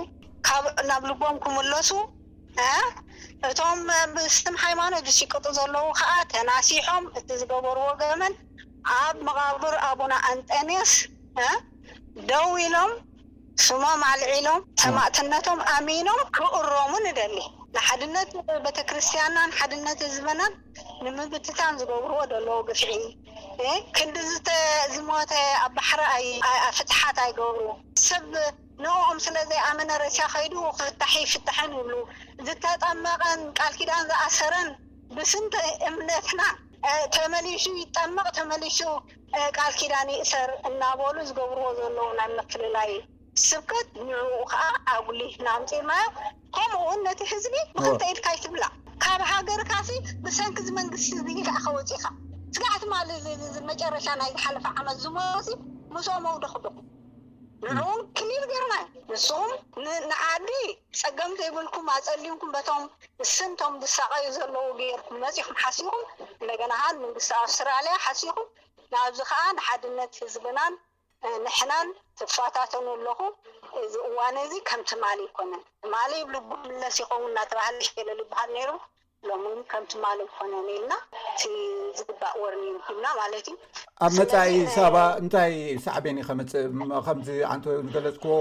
[0.47, 1.91] ካብ ናብ ልጎም ክምለሱ
[3.51, 3.79] እቶም
[4.17, 8.33] ምስም ሃይማኖት ዝሽቀጡ ዘለዉ ከዓ ተናሲሖም እቲ ዝገበርዎ ገመን
[8.99, 10.93] ኣብ መቃብር ኣቡና ኣንጠኒስ
[12.29, 12.91] ደው ኢሎም
[13.65, 17.35] ስሞም ኣልዒሎም ሰማእትነቶም ኣሚኖም ክእሮሙ እደሊ
[17.75, 18.31] ንሓድነት
[18.65, 20.41] ቤተክርስትያንናን ሓድነት ዝበና
[21.05, 22.91] ንምግትታን ዝገብርዎ ዘለዉ ግፍዒ
[23.97, 24.17] ክንዲ
[24.95, 25.31] ዝሞተ
[25.65, 26.25] ኣብ ባሕሪ
[26.71, 27.65] ኣፍትሓት ኣይገብሩ
[28.07, 28.31] ሰብ
[28.83, 31.93] ንኦም ስለ ዘይኣመነ ረእስያ ከይዱ ክፍታሕ ይፍትሐን ይብሉ
[32.47, 34.69] ዝተጠመቐን ቃል ኪዳን ዝኣሰረን
[35.15, 35.55] ብስንቲ
[35.89, 36.41] እምነትና
[37.15, 38.79] ተመሊሱ ይጠምቕ ተመሊሱ
[39.57, 42.89] ቃል ኪዳኒ እሰር እናበሉ ዝገብርዎ ዘለዉ ናብ ምክልላይ
[43.47, 44.63] ስብከት ንኡ ከዓ
[44.93, 46.05] ኣጉሉ ናምፅርናዮ
[46.55, 48.63] ከምኡውን ነቲ ህዝቢ ብክንተይ ኢልካ ይትብላ
[49.03, 49.89] ካብ ሃገር ካሲ
[50.23, 51.11] ብሰንኪ ዚ መንግስቲ
[51.47, 52.05] ግኣኸወፅኢኻ
[52.55, 53.09] ስጋዕት ማለ
[53.71, 55.49] መጨረሻ ናይ ዝሓለፈ ዓመት ዝመሲ
[55.95, 56.75] መስኦ መውዶክዶኩ
[57.65, 57.77] ን
[58.17, 59.51] ክንል ገይርናዩ ንስኹም
[60.11, 60.49] ንዓዲ
[61.01, 62.83] ፀገም ዘይብልኩም ኣፀሊምኩም በቶም
[63.33, 66.01] ስንቶም ብሳቀዩ ዘለዉ ገርኩም መፅኹም ሓሲኩም
[66.41, 68.47] እንደገና መንግስቲ ኣውስትራልያ ሓሲኩም
[68.93, 70.73] ናብዚ ከዓ ንሓድነት ህዝብናን
[71.45, 71.89] ንሕናን
[72.21, 73.31] ተፋታተኑ ኣለኹም
[73.83, 78.69] እዚ እዋነ እዚ ከም ት ማሊ ይኮነን ማ ብሉጉለስ ይኮውን እናተባሃል ለልበሃል ነይሩ
[79.29, 81.41] ሎ ከምቲማለ ዝኮነ ኒልና እቲ
[81.97, 83.55] ዝግባእ ወርኒልና ማለት እዩ
[84.05, 85.53] ኣብ መፃኢ ሰባ እንታይ
[85.85, 88.33] ሳዕብየኒ ኢኸምፅእከምዚ ዓንቲ ንገለፅክዎ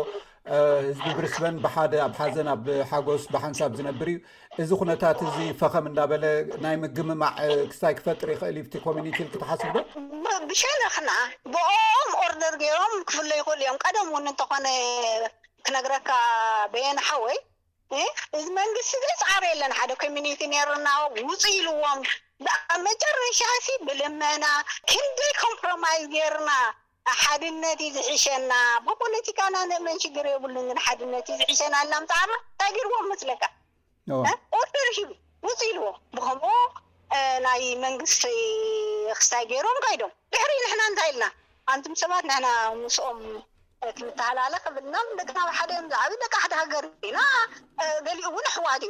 [0.86, 4.16] ህዝቢ ብርስበን ብሓደ ኣብ ሓዘን ኣብ ሓጎስ ብሓንሳብ ዝነብር እዩ
[4.64, 6.24] እዚ ኩነታት እዚ ፈኸም እናበለ
[6.64, 7.36] ናይ ምግምማዕ
[7.72, 9.80] ክስሳይ ክፈጥር ይክእል ይቲ ኮሚኒቲ ክተሓስብ ዶ
[10.50, 11.10] ብሸነክና
[11.54, 14.66] ብኦም ኦርደር ገይሮም ክፍሉ ይክእሉ እዮም ቀደም እውን እንተኾነ
[15.68, 16.10] ክነግረካ
[16.74, 17.38] ብየናሓ ወይ
[18.38, 22.00] እዚ መንግስቲ ዘ ፃዕበ የለን ሓደ ኮሚኒቲ ንየርናዎ ውፅ ኢልዎም
[22.88, 24.44] መጨረሻ ሲ ብልመና
[24.90, 26.52] ክንደይ ኮምፕሮማዝ ገይርና
[27.22, 28.52] ሓድነት እዩ ዝሒሸና
[28.86, 33.42] ብፖለቲካ ና ንእመን ሽግር የብሉ ግን ሓድነት እዩ ዝሒሸና ና ዕ ታይ ገርዎም መስለካ
[34.60, 34.90] ርደር
[35.48, 35.86] ውፅ ኢልዎ
[36.16, 36.54] ብከምኡ
[37.48, 38.22] ናይ መንግስቲ
[39.20, 41.26] ክስታይ ገይሮም ከይዶም ድሕሪ ንሕና እንታይ ልና
[41.72, 42.34] ኣንቱም ሰባት ና
[42.82, 43.18] ምስኦም
[43.98, 47.20] ክንተሃላለ ክብና ደቂብ ሓደ ዛዕቢ ደቂሓደ ሃገር ና
[48.06, 48.84] ገሊኡ እውን ኣሕዋዲ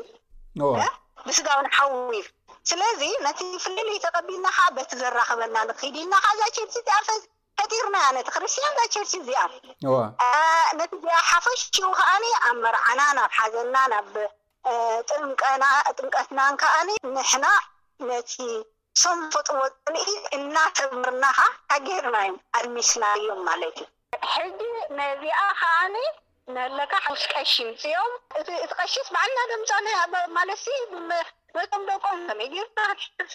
[1.26, 2.26] ብስጋውን ሓዊር
[2.70, 7.04] ስለዚ ነቲ ፍለለይ ተቀቢልናካ በት ዘራክበና ንኽዲልናካዛ ር ዝኣር
[7.60, 9.42] ሕጢርናዩ ነት ክርስትያን ዛ ቸርቺ እዚኣ
[10.80, 10.92] ነቲ
[11.28, 14.12] ሓፈሽኡ ከዓኒ ኣብ መርዓና ናብ ሓዘና ናብ
[15.90, 17.46] ጥምቀትናን ከዓኒ ንሕና
[18.08, 18.34] ነቲ
[19.04, 20.04] ሰንፈጥዎ ጥንኢ
[20.38, 21.40] እናተምርናካ
[21.72, 23.88] ሓገርናዩ ኣድሚስና እዮም ማለት እዩ
[24.34, 24.60] ሕዚ
[24.98, 25.96] ነዚኣ ከዓኒ
[26.54, 28.48] ነለቃሓውስ ቀሺ ንፅኦም እቲ
[28.78, 30.48] ቀሺስ በዓልና ድምፃማለ
[31.72, 32.64] ቶም ደቀም ከመይ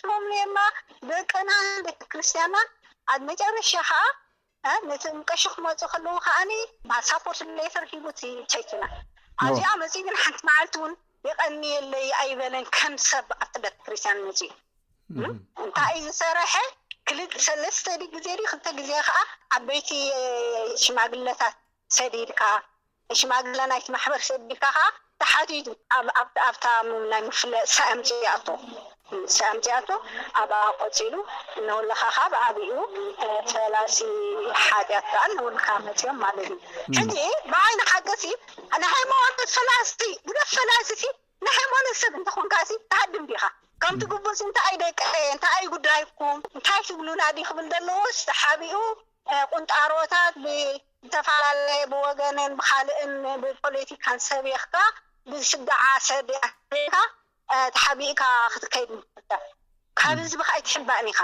[0.10, 0.60] ም ማ
[1.10, 1.50] ደቀና
[1.88, 2.44] ቤተክርስቲያ
[3.14, 6.52] ኣብ መጨረሻ ከዓ ነቲ ምቀሺ ክመፁእ ከለዉ ከዓኒ
[6.92, 7.40] ማሳፖርት
[7.76, 8.20] ተርሂቡት
[8.52, 8.84] ጨይችና
[9.46, 10.94] ኣዚኣ መፅኡ እግን ሓንቲ መዓለቲ እውን
[11.28, 15.30] የቐኒየለይ ኣይበለን ከምሰብ ኣቲ ቤተክርስትያን መፅ እኡ
[15.64, 16.54] እንታይ እዩ ዝሰርሐ
[17.10, 19.18] ክልጥ ሰለስተ ግዜ ክልተ ግዜ ከዓ
[19.56, 19.90] ዓበይቲ
[20.84, 21.56] ሽማግለታት
[21.98, 22.42] ሰዲድካ
[23.20, 24.80] ሽማግላ ናይቲ ማሕበረሰብ ቢካ ከዓ
[25.22, 25.68] ተሓቲቱ
[26.46, 26.66] ኣብታ
[27.12, 28.08] ናይ ምፍለጥ ሳምኣ
[29.36, 29.90] ሳምፅኣቶ
[30.42, 31.14] ኣብኣ ቆፂሉ
[31.66, 32.74] ንወሉካ ካ ብዓብኡ
[33.52, 33.98] ፈላሲ
[34.66, 36.58] ሓጢያት ብኣ ንወልካ መፅዮም ማለት እዩ
[37.00, 37.16] ሕዚ
[37.52, 38.08] ብዓይኒ ሓቀ
[38.84, 39.94] ንሃይማኖት ፈላሲ
[40.28, 40.90] ቡደ ፈላሲ
[41.48, 43.44] ንሃይማኖት ሰብ እንትኮንካ ንዓድም ዲኻ
[43.84, 45.02] ከምቲ ግቡርስ እንታይ ይ ደቂ
[45.36, 48.78] እንታይ ኣይ ጉዳይኩም እንታይ ትብሉና ድክብል ዘለዎ ስተሓቢኡ
[49.52, 53.14] ቁንጣሮታት ብዝተፈላለየ ብወገንን ብካልእን
[53.44, 54.76] ብፖለቲካን ሰቢኽካ
[55.32, 56.98] ብስጋዓሰርድካ
[57.78, 58.22] ተሓቢእካ
[58.54, 58.92] ክትከይድ
[60.02, 61.20] ካብ ዝ ቢከ ይትሕባን ኢኻ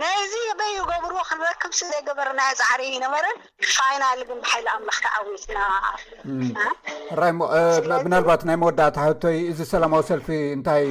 [0.00, 3.36] ነዚ በይ ገብርዎ ክንረክብ ስዘይገበርና ፃዕሪ ይነበርን
[3.72, 7.38] ፋይናል ግን ባሂል ኣብ መክክዓዊይትናራሞ
[8.04, 10.84] ብናልባት ናይ መወዳእታ ህቶይ እዚ ሰላማዊ ሰልፊ እእንታይ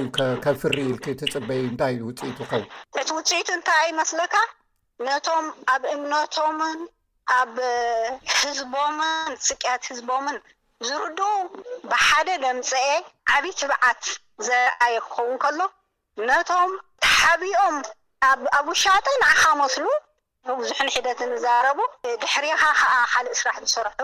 [0.00, 0.04] እዩ
[0.46, 2.66] ከፍሪ ኢ ትፅበይ እንታይ ውፅኢት ይኸውን
[3.00, 4.34] እቲ ውፅኢቱ እንታይ መስለካ
[5.06, 6.80] ነቶም ኣብ እምነቶምን
[7.38, 7.54] ኣብ
[8.40, 10.36] ህዝቦምን ስቅያት ህዝቦምን
[10.88, 11.30] ዝርድኡ
[11.90, 12.88] ብሓደ ደምፂኤ
[13.36, 14.02] ዓብዪ ትብዓት
[14.48, 15.60] ዘርኣየ ክኸውን ከሎ
[17.12, 17.76] ሓብኦም
[18.58, 19.86] ኣቡሻጠ ንዕካ መስሉ
[20.48, 21.78] ብብዙሕ ንሒደት እንዛረቡ
[22.22, 24.00] ድሕሪካ ከዓ ሓሊእ ስራሕ ዝሰርሑ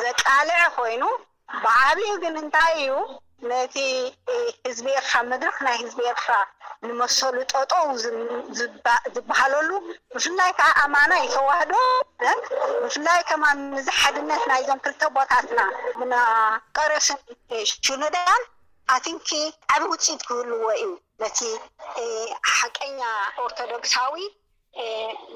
[0.00, 1.02] ዘቃልዐ ኮይኑ
[1.64, 2.92] ብዓብኡ ግን እንታይ እዩ
[3.50, 3.76] ነቲ
[4.66, 6.34] ህዝቢ ኤርትራ መድረክ ናይ ህዝቢ ኤርትራ
[6.86, 7.86] ንመሰሉ ጦጠዉ
[9.14, 9.70] ዝበሃለሉ
[10.14, 11.72] ብፍላይ ከዓ ኣማና ይከዋህዶ
[12.84, 15.60] ብፍላይ ከማ ምዝ ሓድነት ናይዞም ክልተቦታትና
[16.00, 16.14] ብና
[16.78, 17.20] ቀረስን
[17.86, 18.42] ሽሉዳን
[18.94, 19.18] ኣን
[19.74, 20.88] ዓብ ውፅኢት ክህልዎ እዩ
[21.26, 21.40] እቲ
[22.54, 22.98] ሓቀኛ
[23.44, 24.14] ኦርቶዶክሳዊ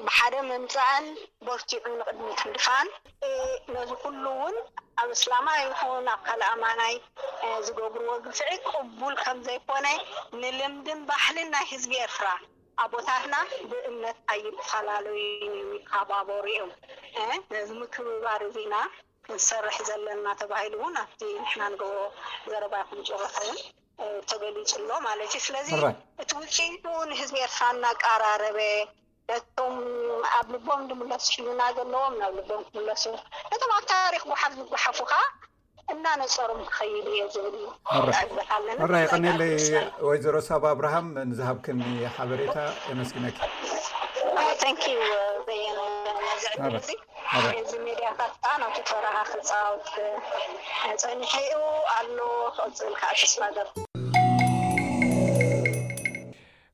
[0.07, 1.05] ብሓደ መምፃእን
[1.47, 2.89] ቦርቲዑ ንቅድሚ ክንድፋእን
[3.73, 4.55] ነዚ ኩሉ እውን
[5.01, 6.95] ኣብ እስላማ ይኹን ኣብ ካልእ ኣማናይ
[7.67, 9.87] ዝገብርዎ ግፅዒ ቅቡል ከም ዘይኮነ
[10.41, 12.27] ንልምድን ባህልን ናይ ህዝቢ ኤርፍራ
[12.83, 13.35] ኣቦታትና
[13.69, 15.17] ብእምነት ኣይፈላለዩ
[15.47, 16.71] እ ይካባበሩ እዮም
[17.55, 18.75] ነዚ ምክብባር እዚና
[19.33, 22.03] ዝሰርሕ ዘለና ተባሂሉ እውን ኣብቲ ንሕና ንገብሮ
[22.53, 23.57] ዘረባ ይኹም ጭረፈእውን
[24.29, 25.69] ተገሊፅሎ ማለት እዩ ስለዚ
[26.21, 28.59] እቲ ውጪሉ ንህዝቢ ኤርትራ እናቀራረበ
[29.29, 29.75] ነቶም
[30.37, 33.01] ኣብ ልቦም ድምለስ ዝሽሉና ዘለዎም ናብ ልቦም ትምለስ
[33.51, 35.11] ነቶም ኣብ ታሪክ ውሓፍ ዝጓሓፉካ
[35.93, 37.07] እናነፀሩም ክኸይድ
[38.73, 39.53] እለራ ይቕኒለይ
[40.07, 41.79] ወይዘሮ ሳብ ኣብርሃም ንዝሃብክን
[42.15, 42.55] ሓበሬታ
[42.89, 43.87] የመስግነኪዩእዚ
[46.61, 46.85] ድ
[48.19, 48.29] ብክፃፀኒሐ
[51.95, 52.05] ኣ
[52.63, 53.37] ክቅፅልስ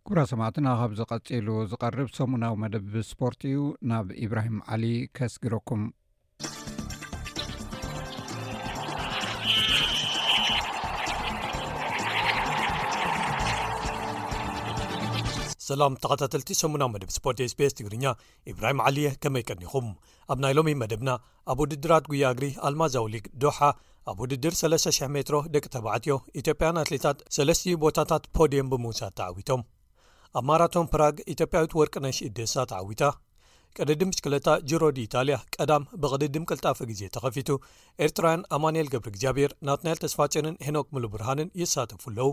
[0.07, 3.59] ኩብራ ሰማዕትና ካብ ዝቐፂሉ ዝቀርብ ሰሙናዊ መደብ ስፖርት እዩ
[3.91, 4.85] ናብ ኢብራሂም ዓሊ
[5.19, 5.83] ከስግረኩም
[15.67, 18.03] ሰላም ተኸታተልቲ 8ሙና መደብ ስፖርት ስቤስ ትግርኛ
[18.51, 19.85] ኢብራሂም ዓሊየ ከመይቀኒኹም
[20.31, 21.09] ኣብ ናይሎሚ መደብና
[21.51, 23.57] ኣብ ውድድራት ጉያግሪ ኣልማዛው ሊግ ዶሓ
[24.11, 29.61] ኣብ ውድድር 300 ሜትሮ ደቂ ተባትዮ ኢትዮጵያን ኣትሌታት ሰለስትዩ ቦታታት ፖዲየም ብምውሳድ ተዓዊቶም
[30.39, 33.03] ኣብ ማራቶን ፕራግ ኢትጵያዊት ወርቅ ናሽደሳ ተዓዊታ
[33.77, 37.49] ቅድድም ሽክለታ ጀሮዲ ኢታልያ ቀዳም ብቅድድም ቅልጣፍ ግዜ ተኸፊቱ
[38.05, 42.29] ኤርትራውያን ኣማንኤል ገብሪ እግዚኣብሔር ናትናይል ተስፋጨንን ሄኖክ ምሉብርሃንን ይሳተፉ ኣለው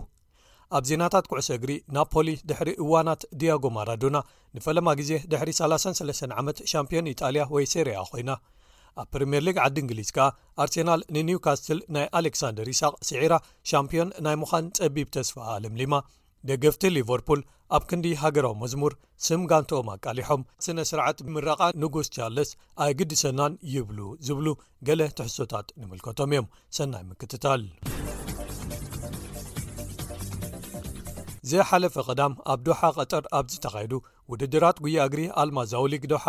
[0.77, 4.17] ኣብ ዜናታት ኩዕሶ እግሪ ናፖሊ ድሕሪ እዋናት ዲያጎ ማራዶና
[4.55, 8.31] ንፈለማ ግዜ ድሕሪ 33 ዓመት ሻምፒዮን ኢጣልያ ወይ ሰር ኮይና
[9.01, 10.27] ኣብ ፕሪምየር ሊግ ዓዲ እንግሊዝ ከኣ
[10.63, 13.33] ኣርሴናል ንኒውካስትል ናይ ኣሌክሳንደር ይስቅ ስዒራ
[13.71, 15.95] ሻምፒዮን ናይ ምዃን ፀቢብ ተስፋ ኣለምሊማ
[16.51, 17.41] ደገፍቲ ሊቨርፑል
[17.75, 18.93] ኣብ ክንዲ ሃገራዊ መዝሙር
[19.27, 22.51] ስምጋንቶኦም ኣቃሊሖም ስነ ስርዓት ብምራቓ ንጉስ ቻለስ
[22.85, 24.47] ኣይ ግዲሰናን ይብሉ ዝብሉ
[24.89, 26.49] ገለ ትሕሶታት ንምልከቶም እዮም
[26.79, 27.63] ሰናይ ምክትታል
[31.49, 33.93] ዘ ሓለፈ ቅዳም ኣብ ዶሓ ቀጠር ኣብዚ ተኻይዱ
[34.31, 36.25] ውድድራት ጉያግሪ ኣልማ ዛውሊግ ዶሓ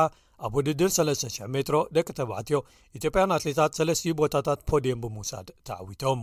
[0.47, 2.59] ኣብ ውድድር 300 ሜትሮ ደቂ ተባዕትዮ
[2.99, 6.21] ኢትዮጵያን ኣትሌታት ሰለስትዩ ቦታታት ፖድየን ብምውሳድ ተዓዊቶም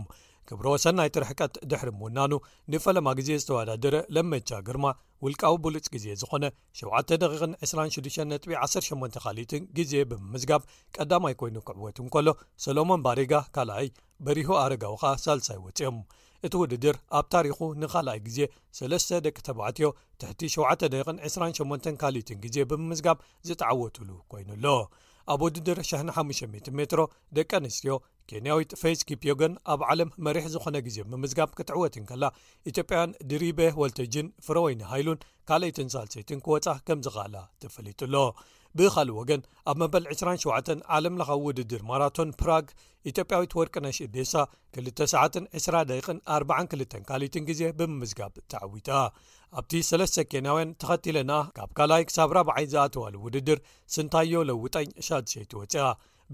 [0.48, 2.32] ክብሮ ሰናይ ትረሕቀት ድሕሪ ምውናኑ
[2.72, 4.86] ንፈለማ ግዜ ዝተወዳደረ ለመቻ ግርማ
[5.24, 6.44] ውልቃዊ ብሉፅ ግዜ ዝኾነ
[6.80, 10.62] 726.18 ኻሊትን ግዜ ብምምዝጋብ
[10.96, 12.28] ቀዳማይ ኮይኑ ክዕወትን ከሎ
[12.66, 13.88] ሰሎሞን ባሬጋ ካልኣይ
[14.26, 15.98] በሪሆ ኣረጋዊኻ ሳልሳይ ወፂኦም
[16.46, 18.38] እቲ ውድድር ኣብ ታሪኹ ንኻልኣይ ግዜ
[18.78, 19.86] ሰለስተ ደቂ ተባዕትዮ
[20.20, 23.18] ትሕቲ 7ደን 28 ካልእትን ግዜ ብምምዝጋብ
[23.48, 24.66] ዝተዓወትሉ ኮይኑኣሎ
[25.32, 27.00] ኣብ ውድድር ሸ500 ሜትሮ
[27.36, 27.94] ደቂ ኣንስትዮ
[28.30, 32.24] ኬንያዊት ፌስ ኪፕዮግን ኣብ ዓለም መሪሕ ዝኾነ ግዜ ምምዝጋብ ክትዕወትን ከላ
[32.70, 38.14] ኢትዮጵያን ድሪቤ ወልተጅን ፍረ ወይኒ ሃይሉን ካልአይትን ሳልሰይትን ክወፃእ ከምዚ ቓላ ትፈሊጡሎ
[38.78, 42.66] ብኻሊእ ወገን ኣብ መበል 27 ዓለም ለኻዊ ውድድር ማራቶን ፕራግ
[43.10, 44.34] ኢትዮጵያዊት ወርቅነሽ ዴሳ
[44.78, 48.88] 2ሰ2ደቂ42 ካሊትን ግዜ ብምምዝጋብ ተዓዊጣ
[49.60, 53.58] ኣብቲ ሰለስተ ኬንያውያን ተኸቲለ ንኣ ካብ ካልኣይ ክሳብ 4ብዓይ ዝኣተዋሉ ውድድር
[53.96, 55.84] ስንታዮ ለውጠኝ ሻ0ወፅኣ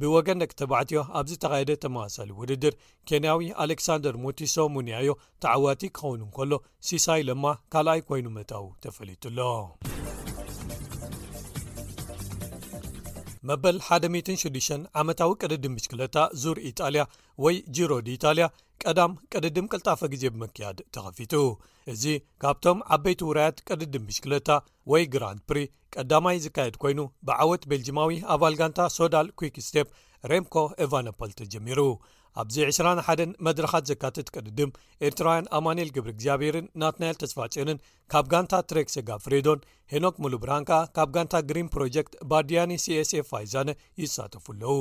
[0.01, 2.73] ብወገን ደቂ ተባዕትዮ ኣብዚ ተኻየደ ተመሳሰሊ ውድድር
[3.11, 5.09] ኬንያዊ ኣሌክሳንደር ሞቲሶ ሙንያዮ
[5.45, 6.53] ተዓዋቲ ክኸውኑ ከሎ
[6.91, 9.25] ሲሳይ ለማ ካልኣይ ኮይኑ ምእታዉ ተፈሊጡ
[9.55, 9.69] ኣሎ
[13.49, 14.71] መበል 106
[15.01, 17.03] ዓመታዊ ቀድድም ምሽክለታ ዙር ኢጣልያ
[17.45, 18.47] ወይ ጅሮ ድኢጣልያ
[18.83, 21.35] ቀዳም ቀድድም ቀልጣፈ ግዜ ብመክያድ ተኸፊቱ
[21.93, 22.05] እዚ
[22.43, 24.51] ካብቶም ዓበይቲ ውራያት ቀድድም ምሽክለታ
[24.93, 25.59] ወይ ግራን ፕሪ
[25.97, 29.89] ቀዳማይ ዝካየድ ኮይኑ ብዓወት ቤልጅማዊ አባል ጋንታ ሶዳል ኩክ ስቴፕ
[30.31, 31.81] ሬምኮ ኤቫኖፖል ተጀሚሩ
[32.41, 34.71] ኣብዚ 21 መድረኻት ዘካትት ቅድድም
[35.07, 37.79] ኤርትራውያን ኣማንኤል ግብሪ እግዚኣብሄርን ናት ናኤል ተስፋጨንን
[38.13, 43.71] ካብ ጋንታ ትሬክ ሴጋ ፍሬዶን ሄኖክ ሙሉብራን ከኣ ካብ ጋንታ ግሪን ፕሮጀክት ባርዲያኒ csኤf ፋይዛነ
[44.03, 44.79] ይሳተፉ ኣለው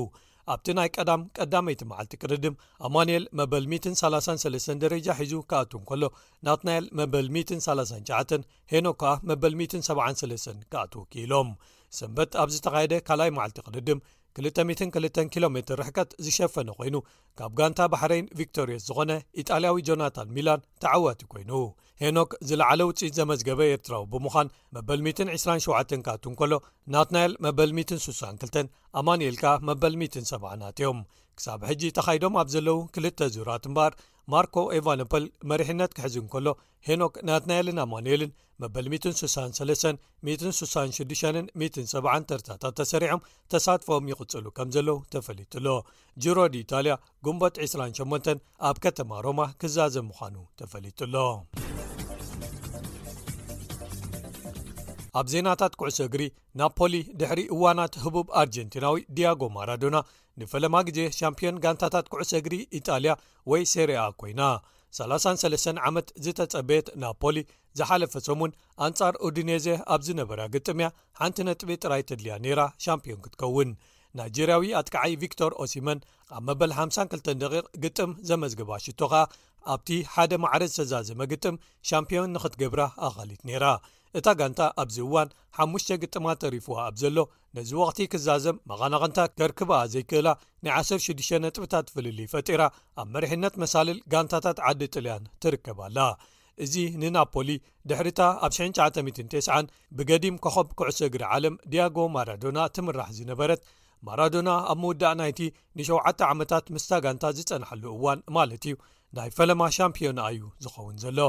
[0.54, 2.54] ኣብቲ ናይ ቀዳም ቀዳመይቲ መዓልቲ ቅርድም
[2.88, 6.04] ኣማንኤል መበል 33 ደረጃ ሒዙ ካኣትን ከሎ
[6.48, 8.38] ናት ናኤል መበል 39
[8.74, 11.50] ሄኖክ ከኣ መበል73 ካኣ ትወኪኢሎም
[11.98, 14.00] ሰንበት ኣብዝ ተኻየደ ካልኣይ መዓልቲ ቅድድም
[14.46, 16.96] 202 ኪ ሜር ርሕከት ዝሸፈነ ዀይኑ
[17.40, 19.12] ካብ ጋንታ ባሕረይን ቪክቶርየስ ዝኾነ
[19.42, 21.52] ኢጣልያዊ ጆናታን ሚላን ተዓዋት ኮይኑ
[22.04, 26.54] ሄኖክ ዝለዕለ ውፅኢት ዘመዝገበ ኤርትራዊ ብምዃን መበል27 ካትን ከሎ
[26.96, 28.60] ናት ናኤል መበል 162
[29.02, 31.00] ኣማኒኤልካ መበል 17ናትእዮም
[31.40, 33.92] ክሳብ ሕጂ ተኻይዶም ኣብ ዘለዉ ክልተ ዙራትምበር
[34.34, 36.48] ማርኮ ኤቫኖፖል መሪሕነት ክሕዝ እን ከሎ
[36.88, 41.54] ሄኖክ ናትናየልናማንልን መበል 163 166
[41.92, 43.22] 17 ተርታታት ተሰሪዖም
[43.54, 45.68] ተሳትፎም ይቕጽሉ ከም ዘለው ተፈሊጡሎ
[46.26, 46.96] ጅሮድ ኢታልያ
[47.28, 48.30] ጉንበት 28
[48.70, 51.26] ኣብ ከተማ ሮማ ክዛዘ ምዃኑ ተፈሊጡ ሎ
[55.20, 56.24] ኣብ ዜናታት ኩዕሶ እግሪ
[56.60, 59.96] ናፖሊ ድሕሪ እዋናት ህቡብ አርጀንቲናዊ ዲያጎ ማራዶና
[60.42, 63.12] ንፈለማ ግዜ ሻምፒዮን ጋንታታት ኩዕሰ እግሪ ኢጣልያ
[63.52, 64.42] ወይ ሰርኣ ኮይና
[64.98, 67.38] 33 ዓመት ዝተጸበየት ናፖሊ
[67.78, 68.52] ዝሓለፈ ሰሙን
[68.86, 70.88] ኣንጻር ኡድነዘ ኣብ ዝነበራ ግጥምእያ
[71.20, 73.72] ሓንቲ ነጥቢ ጥራይ ተድልያ ነይራ ሻምፒዮን ክትከውን
[74.20, 76.00] ናይጀርያዊ ኣጥክዓይ ቪክቶር ኦሲመን
[76.38, 79.24] ኣብ መበል 52 ደቂ ግጥም ዘመዝግባ ሽቶ ኸኣ
[79.74, 81.56] ኣብቲ ሓደ ማዕረ ዝተዛዘመ ግጥም
[81.90, 83.66] ሻምፒዮን ንኽትገብራ ኣኻሊጥ ነይራ
[84.20, 85.30] እታ ጋንታ ኣብዚ እዋን
[85.64, 87.18] 5 ግጥማ ተሪፍዋ ኣብ ዘሎ
[87.56, 90.30] ነዚ ወቕቲ ክዛዘም መቐናቐንታ ኬርክብኣ ዘይክእላ
[90.64, 92.62] ን 106 ነጥብታት ፍልሊ ፈጢራ
[93.02, 96.00] ኣብ መርሕነት መሳልል ጋንታታት ዓዲ ጥልያን ትርከብኣላ
[96.66, 97.50] እዚ ንናፖሊ
[97.90, 103.62] ድሕሪታ ኣብ 9909 ብገዲም ከኸብ ኩዕሶግሪ ዓለም ዲያጎ ማራዶና ትምራሕ ዝነበረት
[104.08, 105.40] ማራዶና ኣብ ምውዳእ ናይቲ
[105.78, 108.76] ን7ተ ዓመታት ምስታ ጋንታ ዝጸናሐሉ እዋን ማለት እዩ
[109.20, 111.20] ናይ ፈለማ ሻምፒዮና እዩ ዝኸውን ዘሎ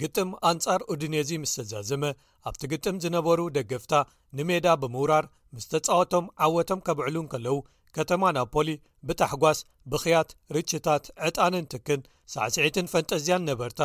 [0.00, 2.02] ግጥም ኣንጻር ኡድነዚ ምስ ተዛዘመ
[2.48, 3.92] ኣብቲ ግጥም ዝነበሩ ደገፍታ
[4.38, 5.24] ንሜዳ ብምውራር
[5.54, 7.56] ምስ ተጻወቶም ዓወቶም ኬብዕሉን ከለው
[7.96, 8.68] ከተማ ናብ ፖሊ
[9.06, 9.58] ብታሕጓስ
[9.92, 12.00] ብኽያት ርችታት ዕጣንን ትክን
[12.34, 13.80] ሳዕሲዒትን ፈንጠዝያን ነበርታ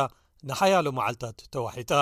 [0.48, 1.92] ንሓያሎ መዓልትታት ተዋሒጣ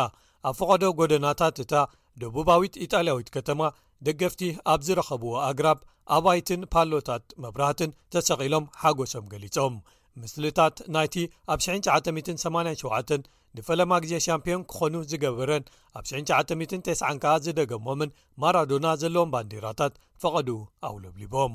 [0.49, 1.75] ኣብ ፍቐዶ ጎደናታት እታ
[2.23, 3.61] ደቡባዊት ኢጣልያዊት ከተማ
[4.09, 4.43] ደገፍቲ
[4.73, 5.79] ኣብ ዝረኸብዎ ኣግራብ
[6.17, 9.77] ኣባይትን ፓሎታት መብራህትን ተሰቒሎም ሓጐሶም ገሊፆም
[10.23, 11.15] ምስልታት ናይቲ
[11.53, 13.25] ኣብ 987
[13.59, 15.65] ንፈለማ ግዜ ሻምፒዮን ክኾኑ ዝገብረን
[15.99, 19.93] ኣብ 9990 ከዓ ዝደገሞምን ማራዶና ዘለዎም ባንዴራታት
[20.23, 20.49] ፈቐዱ
[20.89, 21.55] ኣውሎብሊቦም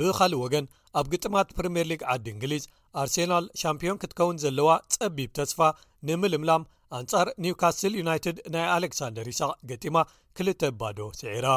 [0.00, 0.66] ብኻልእ ወገን
[0.98, 2.64] ኣብ ግጥማት ፕሪምየር ሊግ ዓዲ እንግሊዝ
[3.02, 5.58] ኣርሴናል ሻምፒዮን ክትከውን ዘለዋ ጸቢብ ተስፋ
[6.08, 6.62] ንምልምላም
[6.98, 9.96] ኣንጻር ኒውካስትል ዩናይትድ ናይ ኣሌክሳንደር ሳቅ ገጢማ
[10.38, 11.48] ክልተ ባዶ ስዒራ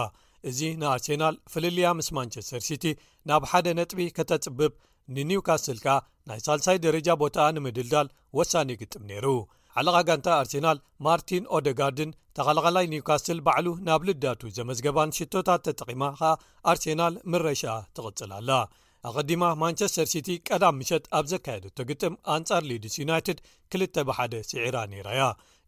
[0.49, 2.85] እዚ ንኣርሴናል ፍልልያ ምስ ማንቸስተር ሲቲ
[3.29, 4.71] ናብ ሓደ ነጥቢ ከተፅብብ
[5.18, 5.95] ንኒውካስል ከኣ
[6.30, 8.07] ናይ ሳልሳይ ደረጃ ቦታ ንምድልዳል
[8.39, 9.26] ወሳኒ ግጥም ነይሩ
[9.80, 16.32] ዓለቓ ጋንታ ኣርሴናል ማርቲን ኦደጋርድን ተቐላኸላይ ኒውካስል ባዕሉ ናብ ልዳቱ ዘመዝገባን ሽቶታት ተጠቒማ ከዓ
[16.72, 18.49] ኣርሴናል ምረሻኣ ትቕጽል ኣላ
[19.09, 23.39] ኣቀዲማ ማንቸስተር ሲቲ ቀዳም ምሸጥ ኣብ ዘካየደቶ ግጥም ኣንጻር ሌድስ ዩናይትድ
[23.78, 25.22] 2ል ብ1 ስዒራ ነይራያ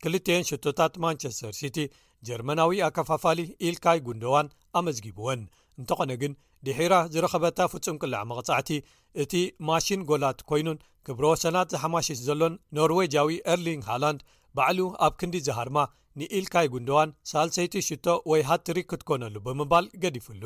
[0.07, 1.77] 2ልን ሽቶታት ማንቸስተር ሲቲ
[2.27, 3.39] ጀርመናዊ ኣከፋፋሊ
[3.69, 4.47] ኢልካይ ጉንደዋን
[4.79, 5.41] ኣመዝጊብወን
[5.79, 6.33] እንተኾነ ግን
[6.67, 8.69] ድሒራ ዝረኸበታ ፍጹም ቅልዕ መቕጻዕቲ
[9.21, 9.33] እቲ
[9.67, 14.21] ማሽን ጎላት ኮይኑን ክብሮ ሰናት ዝሓማሽሽ ዘሎን ኖርዌጅዊ ኤርሊንግ ሃላንድ
[14.57, 15.77] ባዕሉ ኣብ ክንዲ ዝሃርማ
[16.19, 20.43] ንኢልካይ ጉንደዋን ሳልሰይቲ ሽቶ ወይ ሃትሪክ ክትኮነሉ ብምባል ገዲፍሉ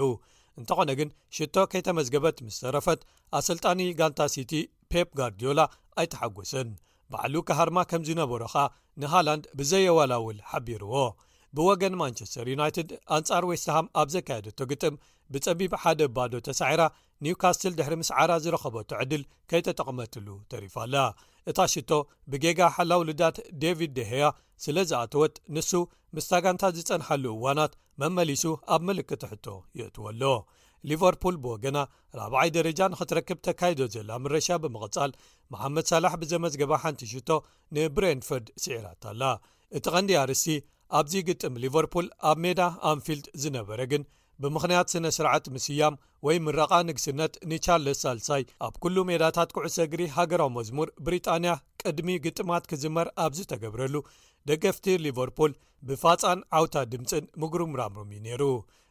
[0.59, 3.01] እንተኾነ ግን ሽቶ ከይተመዝገበት ምስ ሰረፈት
[3.39, 4.53] ኣሰልጣኒ ጋንታ ሲቲ
[4.91, 5.59] ፔፕ ጓርድዮላ
[6.01, 6.69] ኣይተሓጕስን
[7.13, 8.55] ባዕሉ ካሃርማ ከም ዝነበሮኻ
[9.01, 10.93] ንሃላንድ ብዘየወላውል ሓቢርዎ
[11.57, 14.95] ብወገን ማንቸስተር ዩናይትድ ኣንጻር ወስተሃም ኣብ ዘካየደቶ ግጥም
[15.33, 16.81] ብፀቢብ ሓደ ባዶ ተሳዕራ
[17.25, 20.95] ኒውካስትል ድሪስዓ ዝረኸበቱ ዕድል ከይተጠቕመትሉ ተሪፋ ኣላ
[21.51, 21.91] እታ ሽቶ
[22.31, 24.25] ብጌጋ ሓላውልዳት ደቪድ ደ ሄያ
[24.63, 25.71] ስለ ዝኣተወት ንሱ
[26.15, 28.43] ምስ ታጋንታት ዝፀንሐሉ እዋናት መመሊሱ
[28.75, 29.47] ኣብ ምልክት ሕቶ
[29.79, 30.23] ይእትወ ኣሎ
[30.89, 31.77] ሊቨርፑል ብወገና
[32.19, 35.11] ራብ0ይ ደረጃ ንክትረክብ ተካይዶ ዘላ ምረሻ ብምቕጻል
[35.53, 37.29] መሓመድ ሳላሕ ብዘመዝገባ ሓንቲ ሽቶ
[37.77, 39.23] ንብሬንፈርድ ስዒራታኣላ
[39.79, 40.55] እቲ ቐንዲ ኣርስቲ
[40.99, 42.61] ኣብዚ ግጥም ሊቨርፑል ኣብ ሜዳ
[42.91, 44.03] ኣንፊልድ ዝነበረ ግን
[44.43, 45.93] ብምኽንያት ስነ ስርዓት ምስያም
[46.25, 51.51] ወይ ምረቓ ንግስነት ንቻርለስ ሳልሳይ ኣብ ኩሉ ሜዳታት ቅዕሰ እግሪ ሃገራዊ መዝሙር ብሪጣንያ
[51.83, 53.95] ቅድሚ ግጥማት ክዝመር ኣብዚ ተገብረሉ
[54.51, 55.53] ደገፍቲ ሊቨርፑል
[55.87, 58.43] ብፋፃን ዓውታ ድምፅን ምጉሩምራምሮም እዩ ነይሩ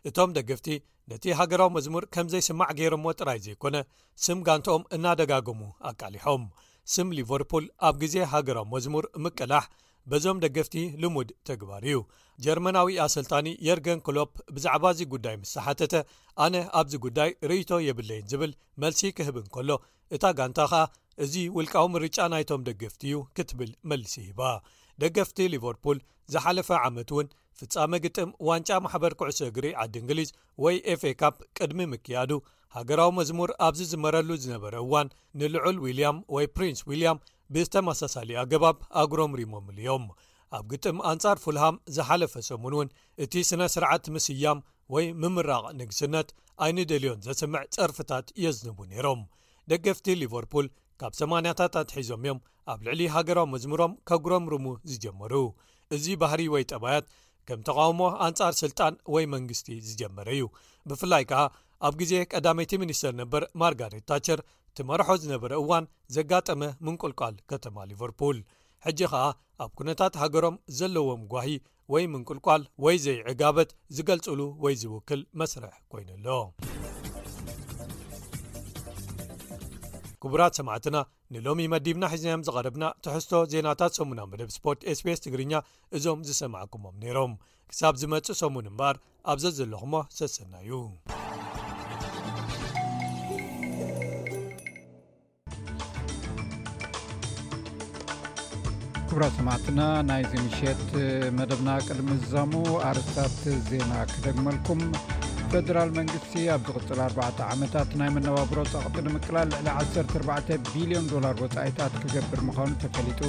[0.08, 0.68] እቶም ደገፍቲ
[1.10, 3.76] ነቲ ሃገራዊ መዝሙር ከም ዘይስማዕ ገይሮዎ ጥራይ ዘይኮነ
[4.24, 6.44] ስም ጋንቶኦም እናደጋገሙ ኣቃሊሖም
[6.94, 9.66] ስም ሊቨርፑል ኣብ ግዜ ሃገራዊ መዝሙር ምቅላሕ
[10.10, 11.98] በዞም ደገፍቲ ልሙድ ተግባር እዩ
[12.44, 15.94] ጀርመናዊ ኣሰልጣኒ የርገን ክሎፕ ብዛዕባ እዚ ጉዳይ ምስ ሳሓተተ
[16.44, 19.70] ኣነ ኣብዚ ጉዳይ ርእቶ የብለይን ዝብል መልሲ ክህብ እንከሎ
[20.16, 20.82] እታ ጋንታ ኸኣ
[21.26, 24.40] እዚ ውልቃዊ ምርጫ ናይቶም ደገፍቲ እዩ ክትብል መልሲ ሂባ
[25.02, 25.98] ደገፍቲ ሊቨርፑል
[26.34, 27.26] ዝሓለፈ ዓመት እውን
[27.58, 30.30] ፍጻመ ግጥም ዋንጫ ማሕበር ኩዕሶ እግሪ ዓዲ እንግሊዝ
[30.64, 32.30] ወይ ኤፍኤካፕ ቅድሚ ምክያዱ
[32.76, 35.08] ሃገራዊ መዝሙር ኣብዚ ዝመረሉ ዝነበረ እዋን
[35.40, 37.22] ንልዑል ዊልያም ወይ ፕሪንስ ዊልያም
[37.56, 40.06] ብዝተመሳሳሊ ኣገባብ ኣግሮም ሪሞምሉ እዮም
[40.56, 42.88] ኣብ ግጥም ኣንጻር ፉልሃም ዝሓለፈ ሰሙን እውን
[43.24, 44.58] እቲ ስነ ስርዓት ምስያም
[44.94, 46.28] ወይ ምምራቕ ንግስነት
[46.64, 49.22] ኣይንደልዮን ዘስምዕ ጸርፍታት የዝንቡ ነይሮም
[49.70, 50.66] ደገፍቲ ሊቨርፑል
[51.00, 52.38] ካብ ሰማንያታት ኣትሒዞም እዮም
[52.72, 55.32] ኣብ ልዕሊ ሃገራዊ መዝሙሮም ኬጉረም ርሙ ዝጀመሩ
[55.96, 57.06] እዚ ባህሪ ወይ ጠባያት
[57.48, 60.44] ከም ተቃውሞ ኣንጻር ስልጣን ወይ መንግስቲ ዝጀመረ እዩ
[60.90, 61.42] ብፍላይ ከዓ
[61.86, 64.40] ኣብ ግዜ ቀዳመይቲ ሚኒስተር ነበር ማርጋሬት ታቸር
[64.78, 65.84] ትመርሖ ዝነበረ እዋን
[66.16, 68.38] ዘጋጠመ ምንቁልቋል ከተማ ሊቨርፑል
[68.86, 69.24] ሕጂ ከኣ
[69.64, 71.48] ኣብ ኩነታት ሃገሮም ዘለዎም ጓሂ
[71.92, 76.26] ወይ ምንቁልቋል ወይ ዘይዕጋበት ዝገልፅሉ ወይ ዝውክል መስርሕ ኮይኑኣሎ
[80.22, 80.96] ክቡራት ሰማዕትና
[81.34, 85.54] ንሎሚ መዲብና ሒዝናዮም ዝቐርብና ተሕዝቶ ዜናታት ሰሙና መደብ ስፖርት ስፔስ ትግርኛ
[85.98, 87.34] እዞም ዝሰማዐኩሞም ነይሮም
[87.72, 88.96] ክሳብ ዝመፅእ ሰሙን እምበኣር
[89.32, 90.72] ኣብዘ ዘለኹሞ ሰሰና እዩ
[99.16, 100.80] እብራ ሰማዕትና ናይዚ ንሸት
[101.36, 102.50] መደብና ቅድም ዛሙ
[102.88, 103.36] ኣርስታት
[103.68, 104.80] ዜና ክደግመልኩም
[105.52, 109.68] ፌደራል መንግስቲ ኣብ ዝቕፅል 4ዕተ ዓመታት ናይ መነባብሮ ፀቕሚ ንምቅላል ልዕሊ
[110.02, 113.22] 14 ቢሊዮን ዶላር ወፃኢታት ክገብር ምዃኑ ተፈሊጡ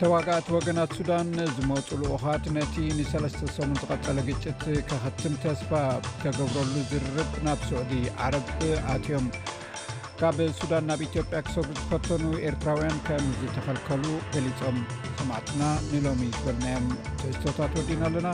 [0.00, 5.72] ተዋጋኣት ወገናት ሱዳን ዝመፁ ልኡኻት ነቲ ን3ለስተ ሰሙን ዝቐፀለ ግጭት ካኽትም ተስፋ
[6.08, 7.94] ተገብረሉ ዝርርብ ናብ ስዑዲ
[8.26, 8.50] ዓረብ
[8.96, 9.28] ኣትዮም
[10.20, 14.04] ካብ ሱዳን ናብ ኢትዮጵያ ክሰጉሪ ዝፈተኑ ኤርትራውያን ከም ዝተከልከሉ
[14.34, 14.78] ገሊፆም
[15.18, 16.86] ሰማዕትና ንሎሚ ዝበለናዮም
[17.20, 18.28] ትሕዝቶታት ወዲና ኣለና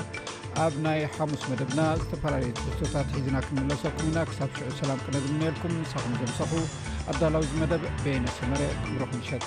[0.65, 6.53] ኣብ ናይ ሓሙስ መደብና ዝተፈላለዩ ትሕዝቶታት ሒዝና ክንንለሰኩም ኢና ክሳብ ሽዑ ሰላም ቅነዝምነኤልኩም ንሳኹም ዘምሰኹ
[7.15, 9.45] ኣዳላዊ መደብ ቤነሰመር ንሩኽንሸጥ